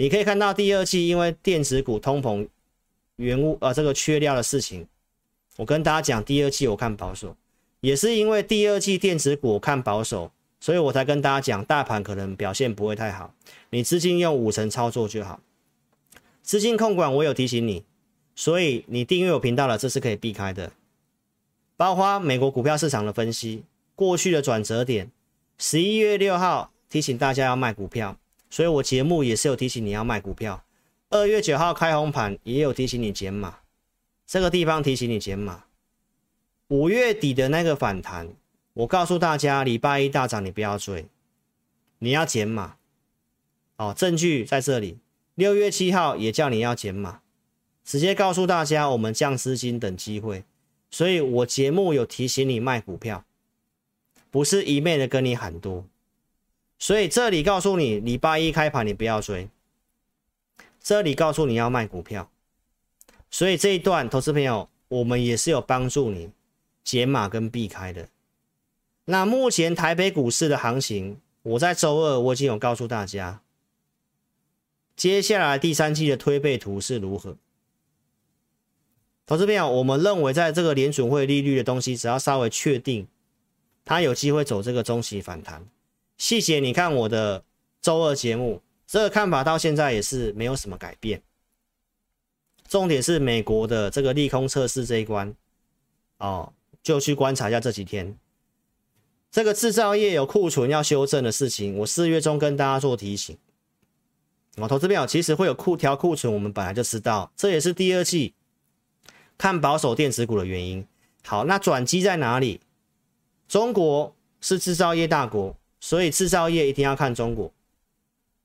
[0.00, 2.48] 你可以看到第二季因为电子股通膨、
[3.16, 4.86] 原物呃这个缺料的事情，
[5.58, 7.36] 我跟大家讲第二季我看保守，
[7.82, 13.34] 也是因为第二季电子股看保守，所以我才跟大家讲大盘可能表现不会太好，
[13.68, 15.38] 你资金用五成操作就好。
[16.40, 17.84] 资金控管，我有提醒你，
[18.34, 20.72] 所以你订阅我频道了，这是可以避开的。
[21.76, 25.10] 包括美国股票市场的分析，过去的转折点，
[25.58, 28.16] 十一月六号提醒大家要卖股票，
[28.50, 30.64] 所以我节目也是有提醒你要卖股票。
[31.08, 33.60] 二月九号开红盘也有提醒你减码，
[34.26, 35.64] 这个地方提醒你减码。
[36.68, 38.28] 五月底的那个反弹，
[38.74, 41.06] 我告诉大家，礼拜一大涨你不要追，
[42.00, 42.76] 你要减码。
[43.76, 44.98] 哦，证据在这里。
[45.34, 47.22] 六月七号也叫你要减码，
[47.82, 50.44] 直接告诉大家我们降资金等机会，
[50.90, 53.24] 所以我节目有提醒你卖股票，
[54.30, 55.86] 不是一昧的跟你喊多，
[56.80, 59.50] 所以这里告诉你礼拜一开盘你不要追，
[60.80, 62.30] 这里告诉你要卖股票，
[63.30, 66.30] 所以这一段投资朋友我们也是有帮助你
[66.82, 68.08] 解码跟避开的。
[69.04, 73.42] 那目前台北股市的行情，我在周二我已经有告诉大家。
[74.96, 77.36] 接下来第三季的推背图是如何？
[79.26, 83.06] 投资朋友，我们认为在这个联准会利率的东西，只要稍微确定，
[83.84, 85.68] 它有机会走这个中期反弹。
[86.20, 87.42] 细节你看我的
[87.80, 91.22] 周二节目，这个看法到现在也是没有什么改变。
[92.68, 95.34] 重点是美国的这个利空测试这一关，
[96.18, 96.52] 哦，
[96.82, 98.18] 就去观察一下这几天，
[99.30, 103.38] 这个制造业有库存要修正的事情，我四月中跟大家做提醒。
[104.58, 108.34] 我投资表其实会有库调库存，我们本来就知道，这也是第二季
[109.38, 110.86] 看保守电子股的原因。
[111.24, 112.60] 好，那转机在哪里？
[113.48, 117.50] 中国是制造业大国，所以制造业一定要看中国。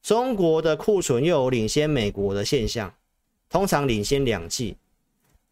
[0.01, 2.93] 中国的库存又有领先美国的现象，
[3.49, 4.77] 通常领先两季。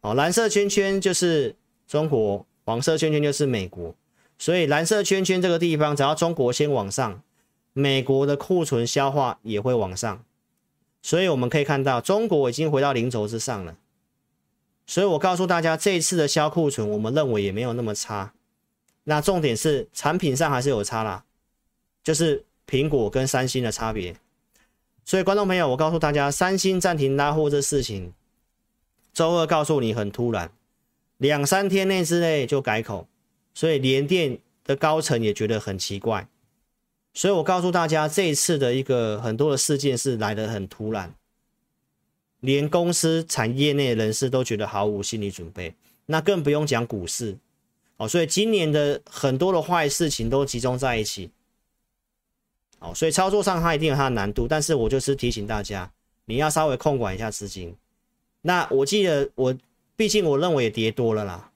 [0.02, 1.56] 哦，蓝色圈圈就是
[1.88, 3.96] 中国，黄色圈圈就是美国，
[4.38, 7.22] 所以蓝色圈圈这个地方，只要中国先往上，
[7.74, 10.24] 美国的库存消化也会往上。
[11.02, 13.76] 所以我们可以看到，中国已经回到零轴之上了。
[14.86, 18.34] 所以我告诉大家，这一次的销库存，我们认为也没有那么差。
[19.06, 21.26] 那重点是产品上还是有差啦，
[22.03, 24.15] 就是苹果跟三星的差别。
[25.05, 28.13] 所以观众朋友，我告诉大家，三星暂停拉货这事情，
[29.13, 30.51] 周二告诉你很突然，
[31.17, 33.07] 两三天内之内就改口，
[33.53, 36.27] 所以联电的高层也觉得很奇怪。
[37.13, 41.13] 所以我告诉大家，这一次的一个很多的事件是来得很突然，
[42.39, 45.75] 连公司产业内人士都觉得毫无心理准备，
[46.07, 47.37] 那更不用讲股市
[47.97, 48.07] 哦。
[48.07, 51.29] 所以今年的很多的坏事情都集中在一起，
[52.84, 55.89] 哦，所以操作上它一定有它的难度，但是我就是提醒大家，
[56.26, 57.74] 你要稍微控管一下资金。
[58.41, 59.56] 那我记得我，
[59.96, 61.50] 毕竟我认为也跌多了啦，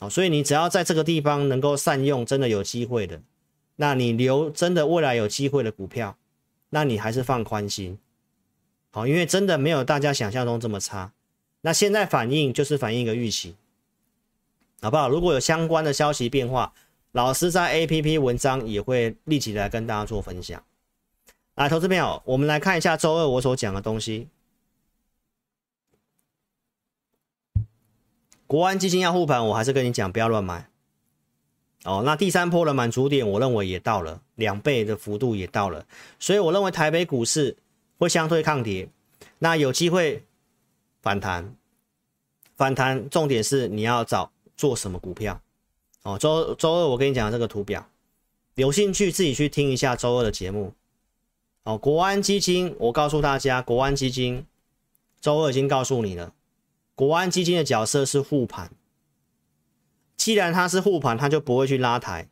[0.00, 3.22] 哦，所以你只要在这个地方能够善用，真的有机会的。
[3.76, 6.16] 那你留真的未来有机会的股票，
[6.70, 7.96] 那你还是放宽心，
[8.90, 11.12] 好，因为真的没有大家想象中这么差。
[11.60, 13.54] 那现在反映就是反映一个预期，
[14.82, 15.08] 好不好？
[15.08, 16.72] 如果有相关的消息变化，
[17.12, 20.62] 老师在 APP 文章也会立即来跟大家做分享。
[21.56, 24.28] 来，投资朋友，我们来看一下周二我所讲的东西。
[28.46, 30.68] 国安基金要护盘，我还是跟你讲，不要乱买。
[31.84, 35.86] 哦，那第三波的满足点，我认为也到了，两倍的幅度也到了，
[36.18, 37.56] 所以我认为台北股市
[37.98, 38.88] 会相对抗跌，
[39.38, 40.24] 那有机会
[41.00, 41.56] 反弹，
[42.56, 45.40] 反弹重点是你要找做什么股票。
[46.02, 47.88] 哦，周周二我跟你讲这个图表，
[48.54, 50.74] 有兴趣自己去听一下周二的节目。
[51.64, 54.46] 哦，国安基金，我告诉大家，国安基金
[55.20, 56.32] 周二已经告诉你了，
[56.94, 58.70] 国安基金的角色是护盘。
[60.16, 62.28] 既然它是护盘，它就不会去拉抬，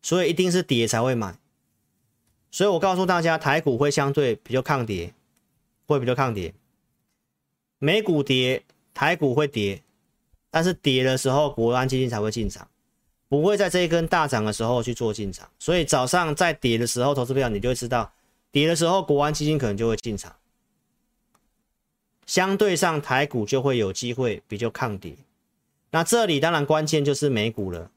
[0.00, 1.38] 所以一定是跌才会买。
[2.52, 5.12] 所以我告诉大家，台股会相对比较抗跌，
[5.86, 6.54] 会比较抗跌。
[7.78, 9.82] 美股跌，台股会跌，
[10.50, 12.68] 但是跌的时候国安基金才会进场，
[13.28, 15.48] 不会在这一根大涨的时候去做进场。
[15.58, 18.12] 所以早上在跌的时候，投资票你就会知道，
[18.50, 20.34] 跌的时候国安基金可能就会进场，
[22.26, 25.16] 相对上台股就会有机会比较抗跌。
[25.92, 27.90] 那这里当然关键就是美股了，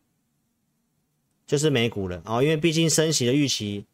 [1.46, 3.86] 就是美股了啊，因为毕竟升息的预期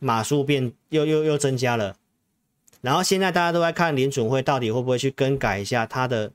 [0.00, 1.96] 码数变又又又增加了。
[2.80, 6.32] 然后现在大家都在看联准会到底会不会去更改一下它的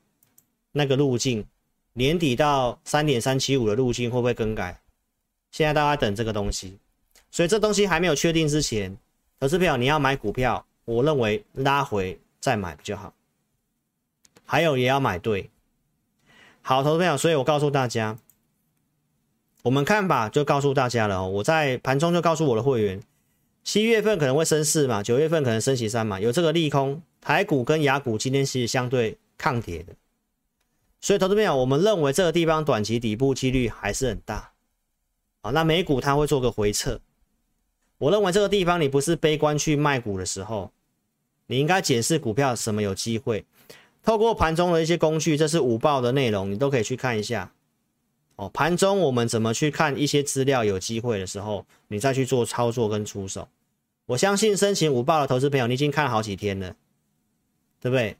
[0.77, 1.45] 那个路径，
[1.93, 4.77] 年底到三点三七五的路径会不会更改？
[5.51, 6.77] 现在大家等这个东西，
[7.31, 8.97] 所以这东西还没有确定之前，
[9.39, 13.13] 投资票你要买股票，我认为拉回再买比较好。
[14.43, 15.49] 还有也要买对，
[16.61, 18.17] 好，投资票，所以我告诉大家，
[19.63, 23.01] 我们看法就告诉大家了哦，我在盘中就告诉我的会员。
[23.63, 29.93] 七月份可能会升四嘛，九月份可能升起三嘛，有这个利空，台股跟雅股今天是相对抗跌的，
[31.01, 34.51] 所以投资朋友，我们认为这个地方短期底部几率还是很大，
[35.41, 36.99] 啊，那美股它会做个回撤，
[37.97, 40.71] 我认为这个地方你不是悲观去卖股的时候，
[41.47, 43.45] 你应该检视股票什么有机会，
[44.01, 47.51] 透过盘中的一些工具，这是午报的内容，你都可以去看一下。
[48.37, 50.65] 哦，盘中我们怎么去看一些资料？
[50.65, 53.47] 有机会的时候，你再去做操作跟出手。
[54.07, 56.75] 我相信申请午报的投资朋友，你已经看了好几天了，
[57.79, 58.17] 对不对？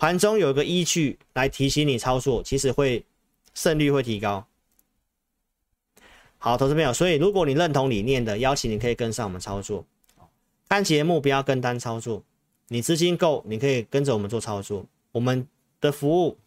[0.00, 3.04] 盘中有一个依据来提醒你操作，其实会
[3.52, 4.46] 胜率会提高。
[6.38, 9.84] 好，投资朋友，所以如果你认同理念的，邀请你可以跟上我们操作。
[10.70, 12.22] 看节目不要跟单操作，
[12.68, 14.86] 你资金够，你可以跟着我们做操作。
[15.12, 15.46] 我们
[15.82, 16.38] 的服务。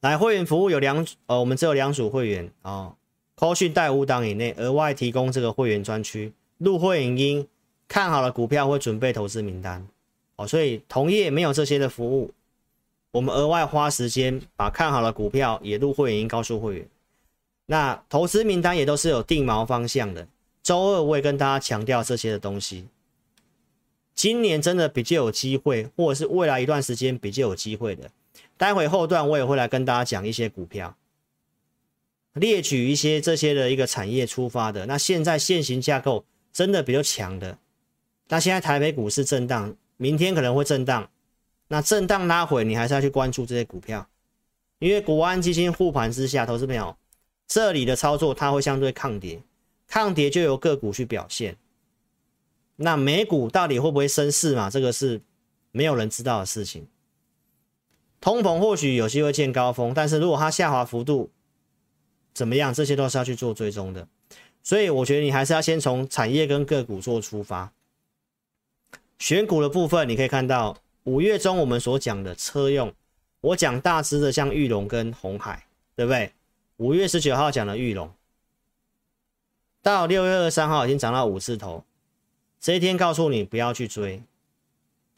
[0.00, 2.94] 来，会员服务有两呃，我们只有两组会员啊。
[3.34, 6.32] 扣讯带五档以内，额外提供这个会员专区。
[6.56, 7.46] 入会影音
[7.86, 9.86] 看好了股票会准备投资名单
[10.36, 12.30] 哦，所以同业没有这些的服务，
[13.10, 16.88] 我们额外花时间把看好的股票也入会员告诉会员。
[17.66, 20.28] 那投资名单也都是有定锚方向的。
[20.62, 22.86] 周二我也跟大家强调这些的东西。
[24.14, 28.10] 今年真的比较有机会，或者是未来一段时间比较有机会的。
[28.56, 30.96] 待会后段我也会来跟大家讲一些股票，
[32.34, 34.86] 列举一些这些的一个产业出发的。
[34.86, 37.58] 那现在现行架构真的比较强的。
[38.28, 41.08] 那现在台北股市震荡，明天可能会震荡。
[41.68, 44.08] 那震荡拉回，你还是要去关注这些股票，
[44.78, 46.96] 因为国安基金护盘之下，投资朋友
[47.48, 49.42] 这里的操作它会相对抗跌，
[49.88, 51.56] 抗跌就由个股去表现。
[52.76, 54.70] 那美股到底会不会升势嘛？
[54.70, 55.20] 这个是
[55.72, 56.86] 没有人知道的事情。
[58.20, 61.30] 通膨或许有机会见高峰，但是如果它下滑幅度
[62.32, 64.06] 怎么样，这些都是要去做追踪的。
[64.62, 67.72] 所以我觉得你还是要先从产业跟个股做出发。
[69.18, 72.92] 选股的部分，你可以看到五月中我们所讲的车用，
[73.40, 76.32] 我讲大支的像玉龙跟红海，对不对？
[76.76, 78.12] 五月十九号讲的玉龙，
[79.82, 81.84] 到六月二十三号已经涨到五字头，
[82.60, 84.22] 这一天告诉你不要去追，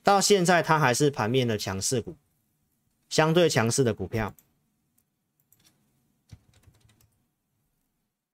[0.02, 2.14] 到现在它还是盘面的强势股。
[3.08, 4.34] 相对强势的股票，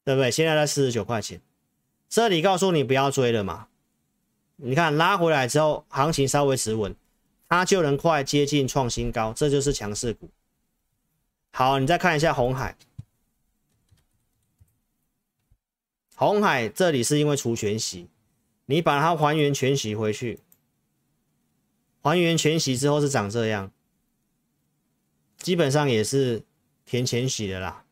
[0.02, 0.32] 对不对？
[0.32, 1.40] 现在在四十九块钱，
[2.08, 3.68] 这里告诉你不要追了嘛。
[4.56, 6.94] 你看拉回来之后，行情稍微止稳，
[7.48, 10.30] 它就能快接近创新高，这就是强势股。
[11.50, 12.76] 好，你再看一下红海，
[16.14, 18.08] 红海这里是因为除权息，
[18.66, 20.40] 你把它还原全息回去，
[22.02, 23.70] 还原全息之后是长这样。
[25.36, 26.42] 基本上也是
[26.86, 27.84] 填全息的啦，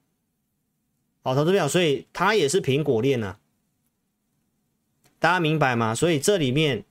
[1.22, 3.40] 好，投资票，所以它也是苹果链呢、啊，
[5.22, 5.94] 大家明白吗？
[5.94, 6.84] 所以这里面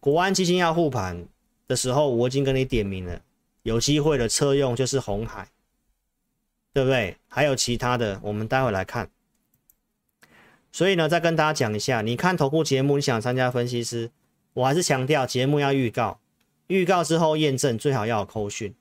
[0.00, 1.24] 国安基金要护盘
[1.68, 3.22] 的时候，我已经跟你点名了，
[3.62, 5.46] 有机会的车用就是红海，
[6.72, 7.16] 对不对？
[7.28, 9.08] 还有其他的，我们待会来看。
[10.72, 14.10] 所以呢，再跟大家讲一下，你看投顾节目，你想参加分析师，
[14.54, 16.18] 我还是强调节目要预告，
[16.66, 18.74] 预告之后验证，最好要有扣讯。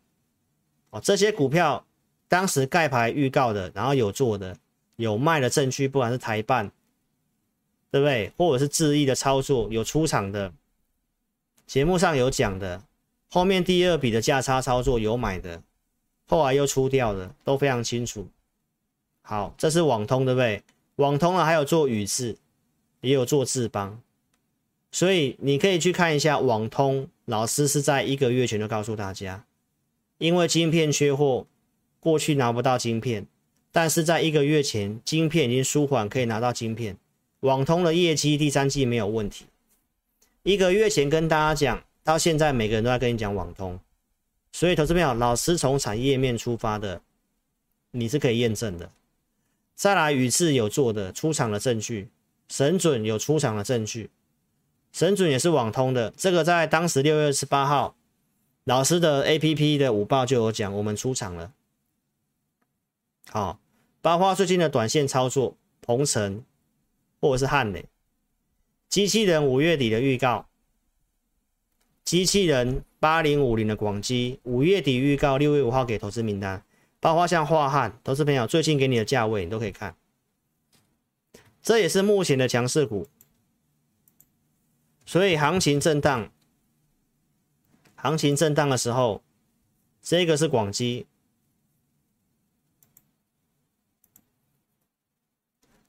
[0.89, 1.85] 哦，这些股票
[2.27, 4.57] 当时盖牌预告的，然后有做的，
[4.95, 6.71] 有卖的证据，不管是台办，
[7.91, 8.31] 对不对？
[8.37, 10.53] 或者是智易的操作，有出场的，
[11.65, 12.83] 节目上有讲的，
[13.29, 15.61] 后面第二笔的价差操作有买的，
[16.27, 18.27] 后来又出掉的，都非常清楚。
[19.21, 20.63] 好，这是网通，对不对？
[20.97, 22.37] 网通啊，还有做宇智，
[23.01, 24.01] 也有做智邦，
[24.91, 29.45] 所以你可以去看一下网通，老师是在一个月前就告诉大家。
[30.17, 31.47] 因为晶片缺货，
[31.99, 33.25] 过去拿不到晶片，
[33.71, 36.97] 但是在一个月前，晶片已经舒缓，可以拿到晶片。
[37.41, 39.45] 网通的业绩第三季没有问题。
[40.43, 43.79] 一个月前跟大家讲，到现在每个人都在跟你讲网通，
[44.51, 47.01] 所以投资朋友，老师从产业面出发的，
[47.91, 48.91] 你是可以验证的。
[49.75, 52.09] 再来，宇智有做的出场的证据，
[52.49, 54.09] 神准有出场的证据，
[54.91, 57.95] 神准也是网通的，这个在当时六月二十八号，
[58.65, 61.53] 老师的 APP 的午报就有讲，我们出场了。
[63.29, 63.59] 好，
[64.01, 66.43] 包括最近的短线操作，鹏程
[67.19, 67.85] 或者是汉磊，
[68.87, 70.45] 机器人五月底的预告。
[72.03, 76.63] 机器人八零五零的广基五月底预告，六月五号给投资名单，
[76.99, 79.95] 包括像华汉，投资朋友最近给你的价位你都可以看，
[81.61, 83.07] 这也是目前的强势股，
[85.05, 86.31] 所以行情震荡，
[87.95, 89.21] 行情震荡的时候，
[90.01, 91.05] 这个是广基，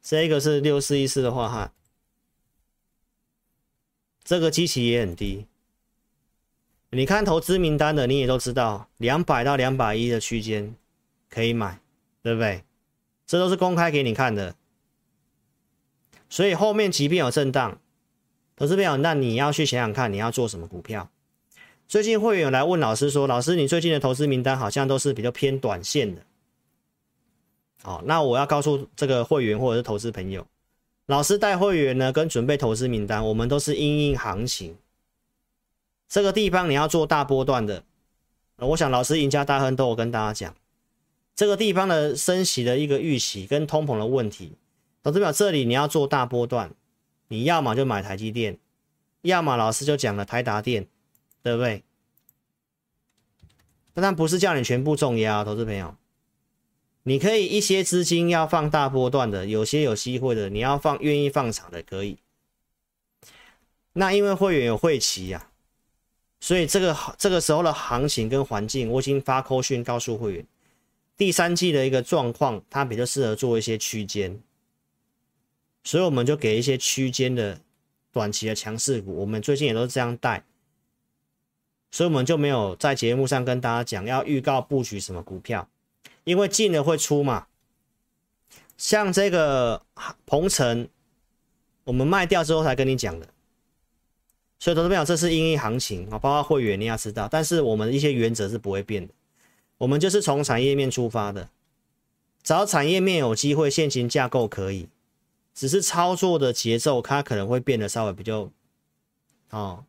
[0.03, 1.73] 这个是六四一四的话哈，
[4.25, 5.47] 这个基期也很低。
[6.91, 10.75] 你看投资名单的，你也都知道，两百到两百一的区间
[11.29, 11.81] 可以买，
[12.23, 12.65] 对不对？
[13.27, 14.57] 这都是公开给你看的。
[16.29, 17.79] 所以后面即便有震荡，
[18.57, 21.11] 投资朋友，那你要去想想看，你要做什么股票？
[21.87, 26.23] 最近会员有来问老师说，老师，你最近的投资名单好像都是比较偏短线的。
[27.83, 30.47] 好，那我要告诉这个会员或者是投资朋友，
[31.07, 34.77] 老师带会员呢，跟准备投资名单，我们都是因应行情。
[36.09, 37.85] 这个地方你要做大波段的，
[38.57, 40.55] 我想老师赢家大亨都有跟大家讲，
[41.35, 44.53] 这个地方的升息的一个预期跟通膨的问题，
[45.03, 46.73] 投资表这里你要做大波段，
[47.29, 48.59] 你要么就买台积电，
[49.23, 50.87] 要么老师就讲了台达电，
[51.43, 51.83] 对不对？
[53.95, 55.95] 但不是叫你全部重压，投资朋友，
[57.03, 62.19] 你可以一些资金要放大波段的，有些有机会的，你要放愿意放长的可以。
[63.95, 65.51] 那因为会员有会期呀、啊。
[66.43, 70.47] 所以这个这个时候的行情跟环境，我已经发扣讯告诉会员，
[71.15, 74.41] 第三季的一个状况，它比较适合做一些区间，
[75.85, 77.61] 所以我们就给一些区间的
[78.11, 80.43] 短期的强势股，我们最近也都是这样带，
[81.91, 85.69] 所以我们就没有在节目上跟大家讲要预告布局什么股票，
[86.25, 87.47] 因为进了会出嘛，
[88.77, 89.83] 像这个
[90.27, 90.89] 鹏程，
[91.85, 93.29] 我们卖掉之后才跟你讲的。
[94.59, 99.15] 所以，投资朋友，这是因应行情啊，包括会员你要知道，但是我们一些原则是不会变的，
[99.79, 101.49] 我们就是从产业面出发的，
[102.43, 104.89] 找产业面有机会，现行架构可以，
[105.55, 108.51] 只是操作的节奏它可能会变得稍微比较，
[109.49, 109.87] 哦，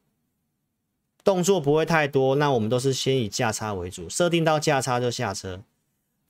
[1.23, 5.61] 动作不会太多，那我们都是先以价差为主，设定到价差就下车。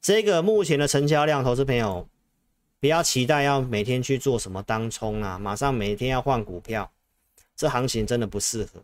[0.02, 2.08] 这个目前的成交量，投资朋友
[2.80, 6.92] 不要期待要每天去做什么当冲啊，马上每天要换股票。
[7.56, 8.84] 这行情真的不适合，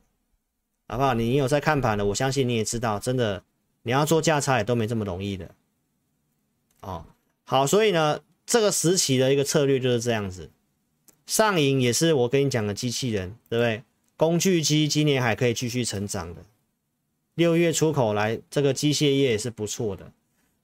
[0.88, 1.15] 好不好？
[1.15, 3.43] 你有在看盘的，我相信你也知道，真的
[3.82, 5.49] 你要做价差也都没这么容易的。
[6.82, 7.03] 哦，
[7.45, 10.51] 好，所以呢，这个时期的一个策略就是这样子。
[11.26, 13.82] 上影也是我跟你讲的机器人，对不对？
[14.15, 16.45] 工具机今年还可以继续成长的，
[17.34, 20.11] 六月出口来，这个机械业也是不错的。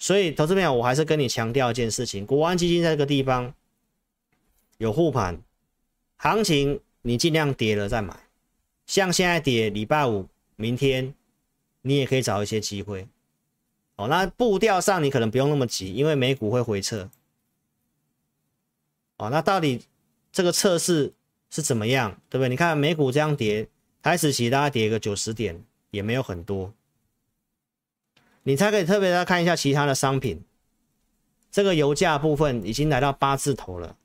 [0.03, 3.53] 所以投资朋友，我还是跟你强调一件事情：国安基金在这个地方
[4.77, 5.41] 有护盘
[6.17, 6.81] 行情。
[7.03, 8.17] 你尽量跌了再买，
[8.85, 10.27] 像现在跌，礼拜五、
[10.57, 11.13] 明天，
[11.83, 13.07] 你也可以找一些机会。
[13.95, 17.09] 哦，那步调上你可能不用那么急，因为美股会回撤。
[19.15, 19.81] 哦，那到底
[20.33, 21.13] 这个测试
[21.49, 22.49] 是怎么样，对不对？
[22.49, 23.69] 你看美股这样跌，
[24.01, 26.73] 台指期大概跌个九十点，也没有很多。
[28.43, 30.43] 你才可以特别的看一下其他的商品，
[31.51, 33.97] 这个油价部分已经来到八字头了。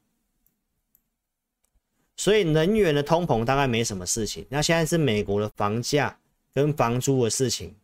[2.16, 6.18] 所以能源的通膨大概没什么事情，那现在是美国的房价
[6.52, 7.76] 跟房租的事情，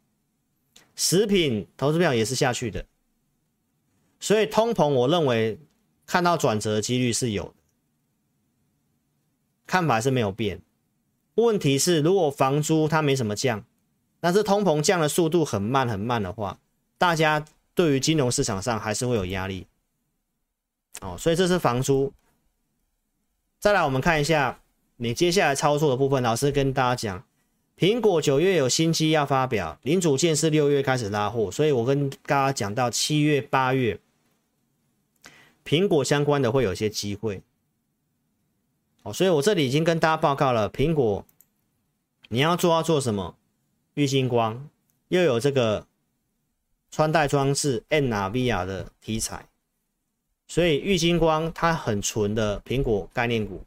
[0.96, 2.84] 食品投资票也是下去的，
[4.18, 5.58] 所以通膨我认为
[6.04, 7.54] 看到转折几率是有的，
[9.66, 10.60] 看法是没有变。
[11.36, 13.64] 问题是如果房租它没什么降，
[14.24, 16.58] 但是通膨降的速度很慢很慢的话，
[16.96, 17.44] 大家
[17.74, 19.66] 对于金融市场上还是会有压力。
[21.02, 22.10] 哦，所以这是房租。
[23.58, 24.58] 再来，我们看一下
[24.96, 26.22] 你接下来操作的部分。
[26.22, 27.24] 老师跟大家讲，
[27.76, 34.00] 苹果九月有新机要发表，零组件是六月开始拉货，所以我跟大家讲到七月、八月，
[35.66, 37.42] 苹果相关的会有些机会。
[39.02, 41.26] 哦，所以我这里已经跟大家报告了，苹果
[42.30, 43.36] 你要做要做什么？
[43.94, 44.68] 玉晶光
[45.08, 45.86] 又有这个
[46.90, 49.46] 穿戴装置 NVR 的题材。
[50.46, 53.64] 所以玉晶光它很纯的苹果概念股，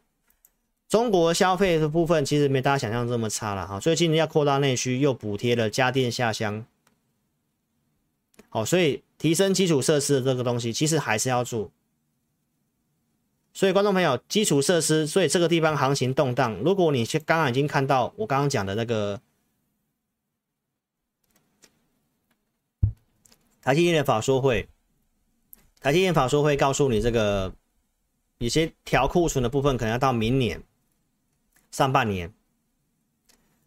[0.88, 3.80] 中国消费的部分其实没大家想象这么差了哈。
[3.80, 6.64] 最近要扩大内需，又补贴了家电下乡，
[8.50, 11.72] 好，所以提升基础设施的这个东西其实还是要做。
[13.54, 16.54] 所以观众朋友，基础设施，所以这个地方行情动荡。
[16.64, 19.20] 如果你去刚刚已经看到我刚刚讲的那个
[23.68, 24.70] 台积电的法说会，
[25.82, 27.54] 台积电法说会告诉你这个
[28.38, 30.64] 有些调库存的部分可能要到明年。
[31.70, 32.32] 上半年，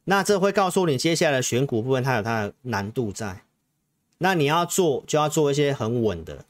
[0.04, 3.44] 那这会告诉你接下来的选股部分它有它的难度在，
[4.16, 6.46] 那你要做就要做一些很稳的，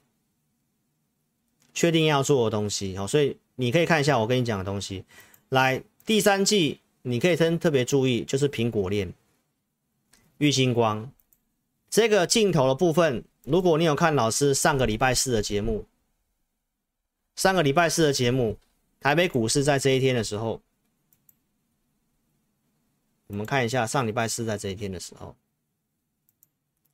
[1.74, 3.04] 确定要做的东西哦。
[3.04, 5.04] 所以你可以看一下我跟你讲的东西，
[5.48, 9.12] 来第三季你可以特特别注意，就是苹果链、
[10.38, 11.10] 玉星光
[11.90, 13.24] 这个镜头的部分。
[13.50, 15.84] 如果你有看老师上个礼拜四的节目，
[17.34, 18.56] 上个礼拜四的节目，
[19.00, 20.62] 台北股市在这一天的时候。
[23.26, 25.34] 我们看一下上礼拜四在这一天的时候，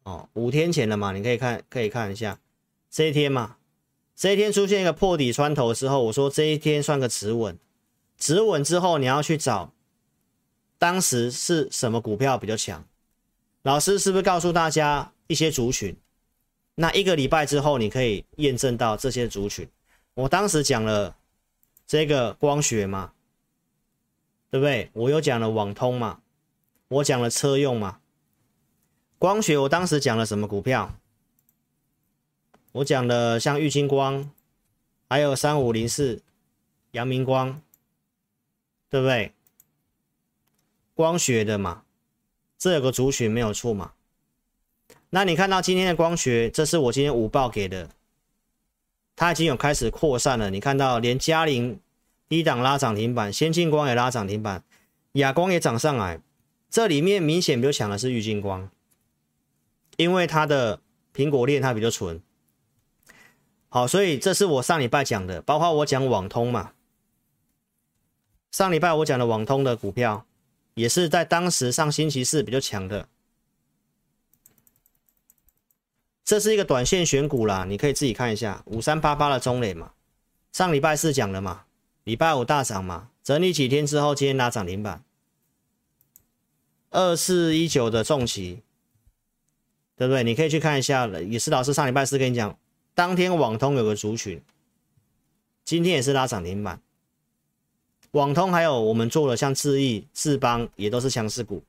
[0.05, 2.41] 哦，五天前了嘛，你可以看，可以看一下
[2.91, 3.59] 这一天嘛，
[4.15, 7.59] 这一天出现一个破底穿头之后，我说这一天算个止稳，
[8.17, 9.75] 止稳之后你要去找
[10.79, 12.83] 当时是什么股票比较强，
[13.61, 15.95] 老师是不是告诉大家一些族群？
[16.77, 19.69] 那一个礼拜之后你可以验证到这些族群，
[20.15, 21.17] 我当时讲了
[21.87, 23.13] 这个光学嘛，
[24.51, 24.91] 对不对？
[24.93, 26.21] 我有讲了网通嘛。
[26.89, 27.99] 我讲了车用嘛，
[29.19, 30.97] 光学我当时讲了什么股票？
[32.71, 34.31] 我讲了像玉晶光，
[35.09, 36.23] 还有三五零四
[36.93, 37.61] 阳明光，
[38.89, 39.33] 对不对？
[40.95, 41.83] 光学的嘛，
[42.57, 43.95] 这有个族群没有错嘛。
[45.11, 47.89] 那你看到今天的光学，这是我今天午报给的，
[49.15, 50.51] 它已经有开始扩散了。
[50.51, 51.81] 你看到连嘉陵
[52.29, 54.65] 低档拉涨停板，先进光也拉涨停板，
[55.13, 56.21] 亚光也涨上来。
[56.69, 58.69] 这里面明显比较强的是玉晶光，
[59.97, 60.81] 因为它的
[61.15, 62.21] 苹果链它比较纯。
[63.69, 66.73] 好，所以这是我上礼拜讲的，包括我讲网通嘛。
[68.51, 70.27] 上礼拜我讲的网通的股票，
[70.75, 73.09] 也是在当时上星期四比较强的。
[76.27, 79.93] 这是一个短线选股啦，你可以自己看一下五三八八的中磊嘛。
[80.53, 81.67] 上礼拜四讲了嘛，
[82.03, 85.05] 礼拜五大涨嘛，整理几天之后，今天拉涨停板。
[86.91, 88.63] 二四一九的重骑，
[89.95, 90.25] 对不对？
[90.25, 92.59] 你可以去看一下，也是老师上礼拜四跟你讲，
[92.93, 94.43] 当天网通有个族群，
[95.65, 96.83] 今天也是拉涨停板。
[98.11, 101.63] 网通还有我们做的像智易、智邦，也都是强势股。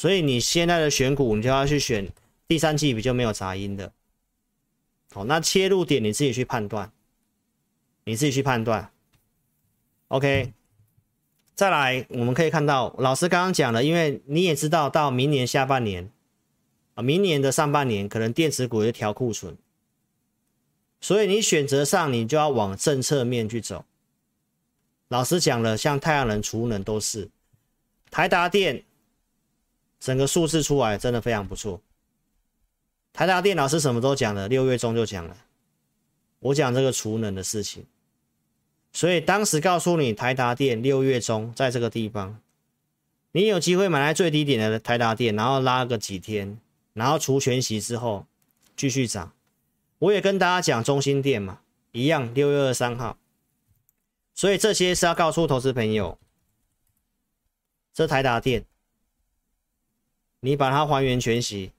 [0.00, 2.10] 所以你现在的选股，你就要去选
[2.48, 3.92] 第三季比较没有杂音的。
[5.12, 6.90] 好，那切入点你自己去判断，
[8.04, 8.90] 你自己去判断。
[10.08, 10.54] OK。
[11.54, 16.10] 再来，我们可以看到，老师刚刚讲了，因为你也知道，到明年下半年
[16.94, 19.58] 啊，明年的上半年可能电子股也调库存，
[21.02, 23.84] 所以你选择上你就要往政策面去走。
[25.08, 27.28] 老师讲了，像太阳能、储能都是，
[28.10, 28.82] 台达电
[30.00, 31.80] 整个数字出来真的非常不错。
[33.12, 35.36] 台达电脑是什么都讲了，六月中就讲了，
[36.38, 37.84] 我讲这个储能的事情。
[38.92, 42.40] 所以当时告诉你，台达电六月中在这个地方，
[43.32, 46.58] 你有机会买在最低点的台达电，然后拉个几天，
[46.94, 48.26] 然后除权息之后
[48.74, 49.32] 继续涨。
[49.98, 51.60] 我也跟大家讲中心电嘛，
[51.92, 53.18] 一样六月二三号。
[54.34, 56.18] 所以这些是要告诉投资朋友，
[57.92, 58.64] 这台达电，
[60.40, 61.72] 你把它还原全息，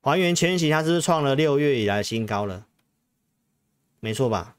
[0.00, 2.66] 还原全息，它是不是创了六月以来新高了？
[4.00, 4.56] 没错吧？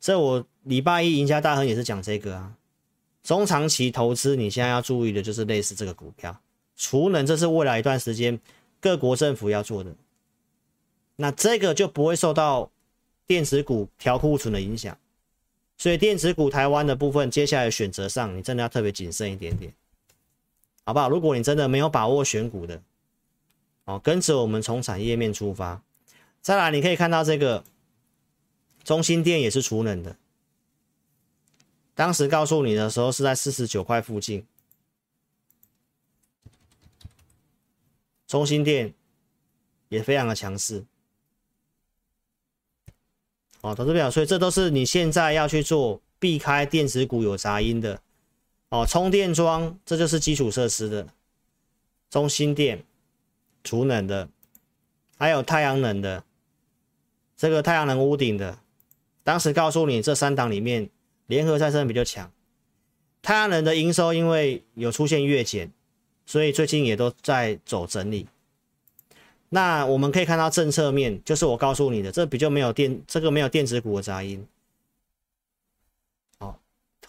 [0.00, 2.56] 这我礼拜一赢家大亨也是讲这个啊。
[3.22, 6.40] 中长期投资，你现在要注意的就是类似这个股票，
[6.76, 8.40] 储能，这是未来一段时间
[8.80, 9.94] 各国政府要做的。
[11.16, 12.70] 那这个就不会受到
[13.26, 14.96] 电子股调库存的影响，
[15.80, 19.72] 所以电子股台湾的部分，接下来选择上你真的要特别谨慎一点点，
[20.84, 21.08] 好不好？
[21.08, 22.82] 如果你真的没有把握选股的，
[23.86, 25.82] 哦，跟着我们从产业面出发，
[26.42, 27.64] 再来你可以看到这个。
[28.84, 30.16] 中兴电也是储能的，
[31.94, 34.46] 当时告诉你的时候是在四十九块附近。
[38.26, 38.92] 中兴电
[39.88, 40.84] 也非常的强势，
[43.62, 48.00] 哦，投资表，所以这都是你现在要去做，避开电子股有杂音的，
[48.70, 51.06] 哦，充电桩这就是基础设施的，
[52.08, 52.82] 中心电
[53.62, 54.28] 储能的，
[55.18, 56.24] 还有太阳能的。
[57.36, 58.58] 这个太阳能屋顶的，
[59.24, 60.90] 当时告诉你这三档里面，
[61.26, 62.30] 联合再生比较强。
[63.22, 65.72] 太阳能的营收因为有出现月减，
[66.26, 68.26] 所以最近也都在走整理。
[69.50, 74.46] 那我们可以看到政策面，就是我告诉你的，这比较没有电，这个没有电子股的杂音。
[76.38, 76.58] 好，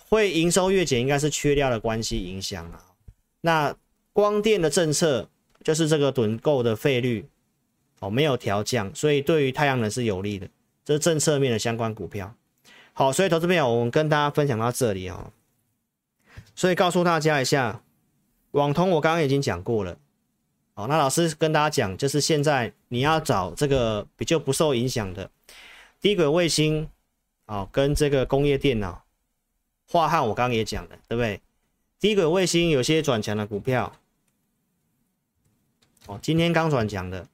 [0.10, 2.84] 会营收月减应该是缺料的关系影响了。
[3.40, 3.74] 那
[4.12, 5.30] 光电的政策
[5.64, 7.26] 就是这个趸购的费率。
[8.00, 10.50] 哦，没有调降，所以对于太阳能是有利的，
[10.84, 12.34] 这是政策面的相关股票。
[12.94, 15.32] 好，所以投资朋友，我们跟大家分享到这里哦。
[16.56, 17.84] 所以告诉大家一下，
[18.54, 19.96] 网通我刚刚已经讲过了。
[20.74, 25.30] 好，那老师跟大家讲，就是现在你要找这个比较不受影响的
[26.00, 26.90] 低轨卫星，
[27.46, 29.04] 哦，跟这个工业电脑、
[29.90, 31.42] 樺汉，我刚刚也讲了，对不对？
[32.00, 33.94] 低轨卫星有些转强的股票，
[36.08, 37.28] 哦，今天刚转强的。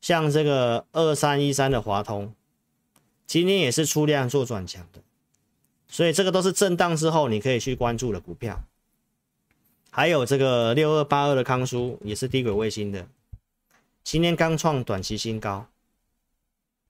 [0.00, 2.34] 像这个二三一三的华通，
[3.24, 5.00] 今天也是出量做转强的，
[5.86, 8.64] 所以这个都是震荡之后你可以去关注的股票。
[9.94, 13.06] 还有这个六二八二的康舒也是低轨卫星的，
[14.02, 15.66] 今天刚创短期新高，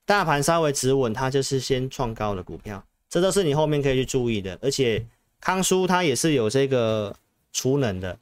[0.07, 4.57] 大盘稍微止稳，它就是先创高的股票，这都是你后面可以去注意的。
[4.63, 5.05] 而且
[5.41, 7.13] 康舒它也是有这个
[7.53, 8.17] 储能的。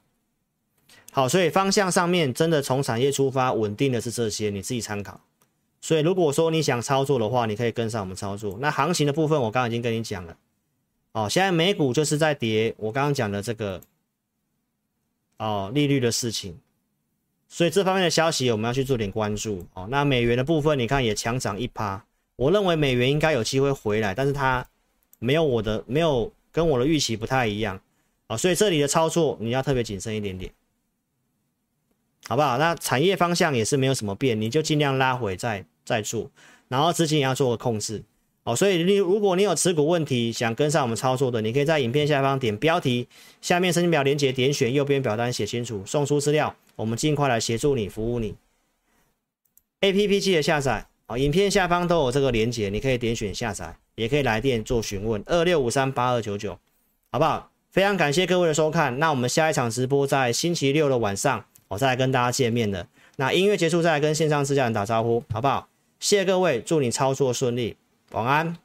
[1.11, 5.21] 好，所以方向上面真的从产业出发，稳定的是这些，你自己参考。
[5.79, 8.57] 所以如果说你想操作的话，你可以跟上我们操作。
[8.59, 10.35] 那行情的部分，我刚刚已经跟你讲了。
[11.11, 13.79] 哦，现在美股就是在跌，我刚刚讲的这个
[15.41, 16.59] 哦利率的事情，
[17.49, 19.65] 所以这方面的消息我们要去做点关注。
[19.73, 24.63] 哦，那美元的部分，你看也强涨一趴，我认为美元应该有机会回来，但是它
[25.17, 27.81] 没有我的没有跟我的预期不太一样。
[28.27, 30.53] 啊，所以这里的操作你要特别谨慎一点点。
[32.27, 32.59] 好不好？
[32.59, 36.29] 那产业方向也是没有什么变，你就尽量拉回再再做，
[36.67, 38.03] 然后资金也要做个控制
[38.43, 38.55] 哦。
[38.55, 43.07] 所以你如果你有持股问题想跟上我们操作的，你可以在影片下方点标题，
[43.41, 48.35] 下面申请表连接点选右边表单写清楚，送出资料，我们尽快来协助你服务你。
[49.81, 56.57] APP 记得下载哦，影片下方都有这个连接，你可以点选下载，也可以来电做询问二六五三八二九九，
[57.11, 57.49] 好不好？
[57.71, 61.45] 非常感谢各位的收看，那我们下一场直播在星期六的晚上。
[61.69, 62.85] 我再来跟大家见面的，
[63.15, 65.69] 那音乐结束再来跟线上自家人打招呼，好不好？
[66.01, 67.77] 谢谢各位，祝你操作顺利，
[68.11, 68.59] Pongan.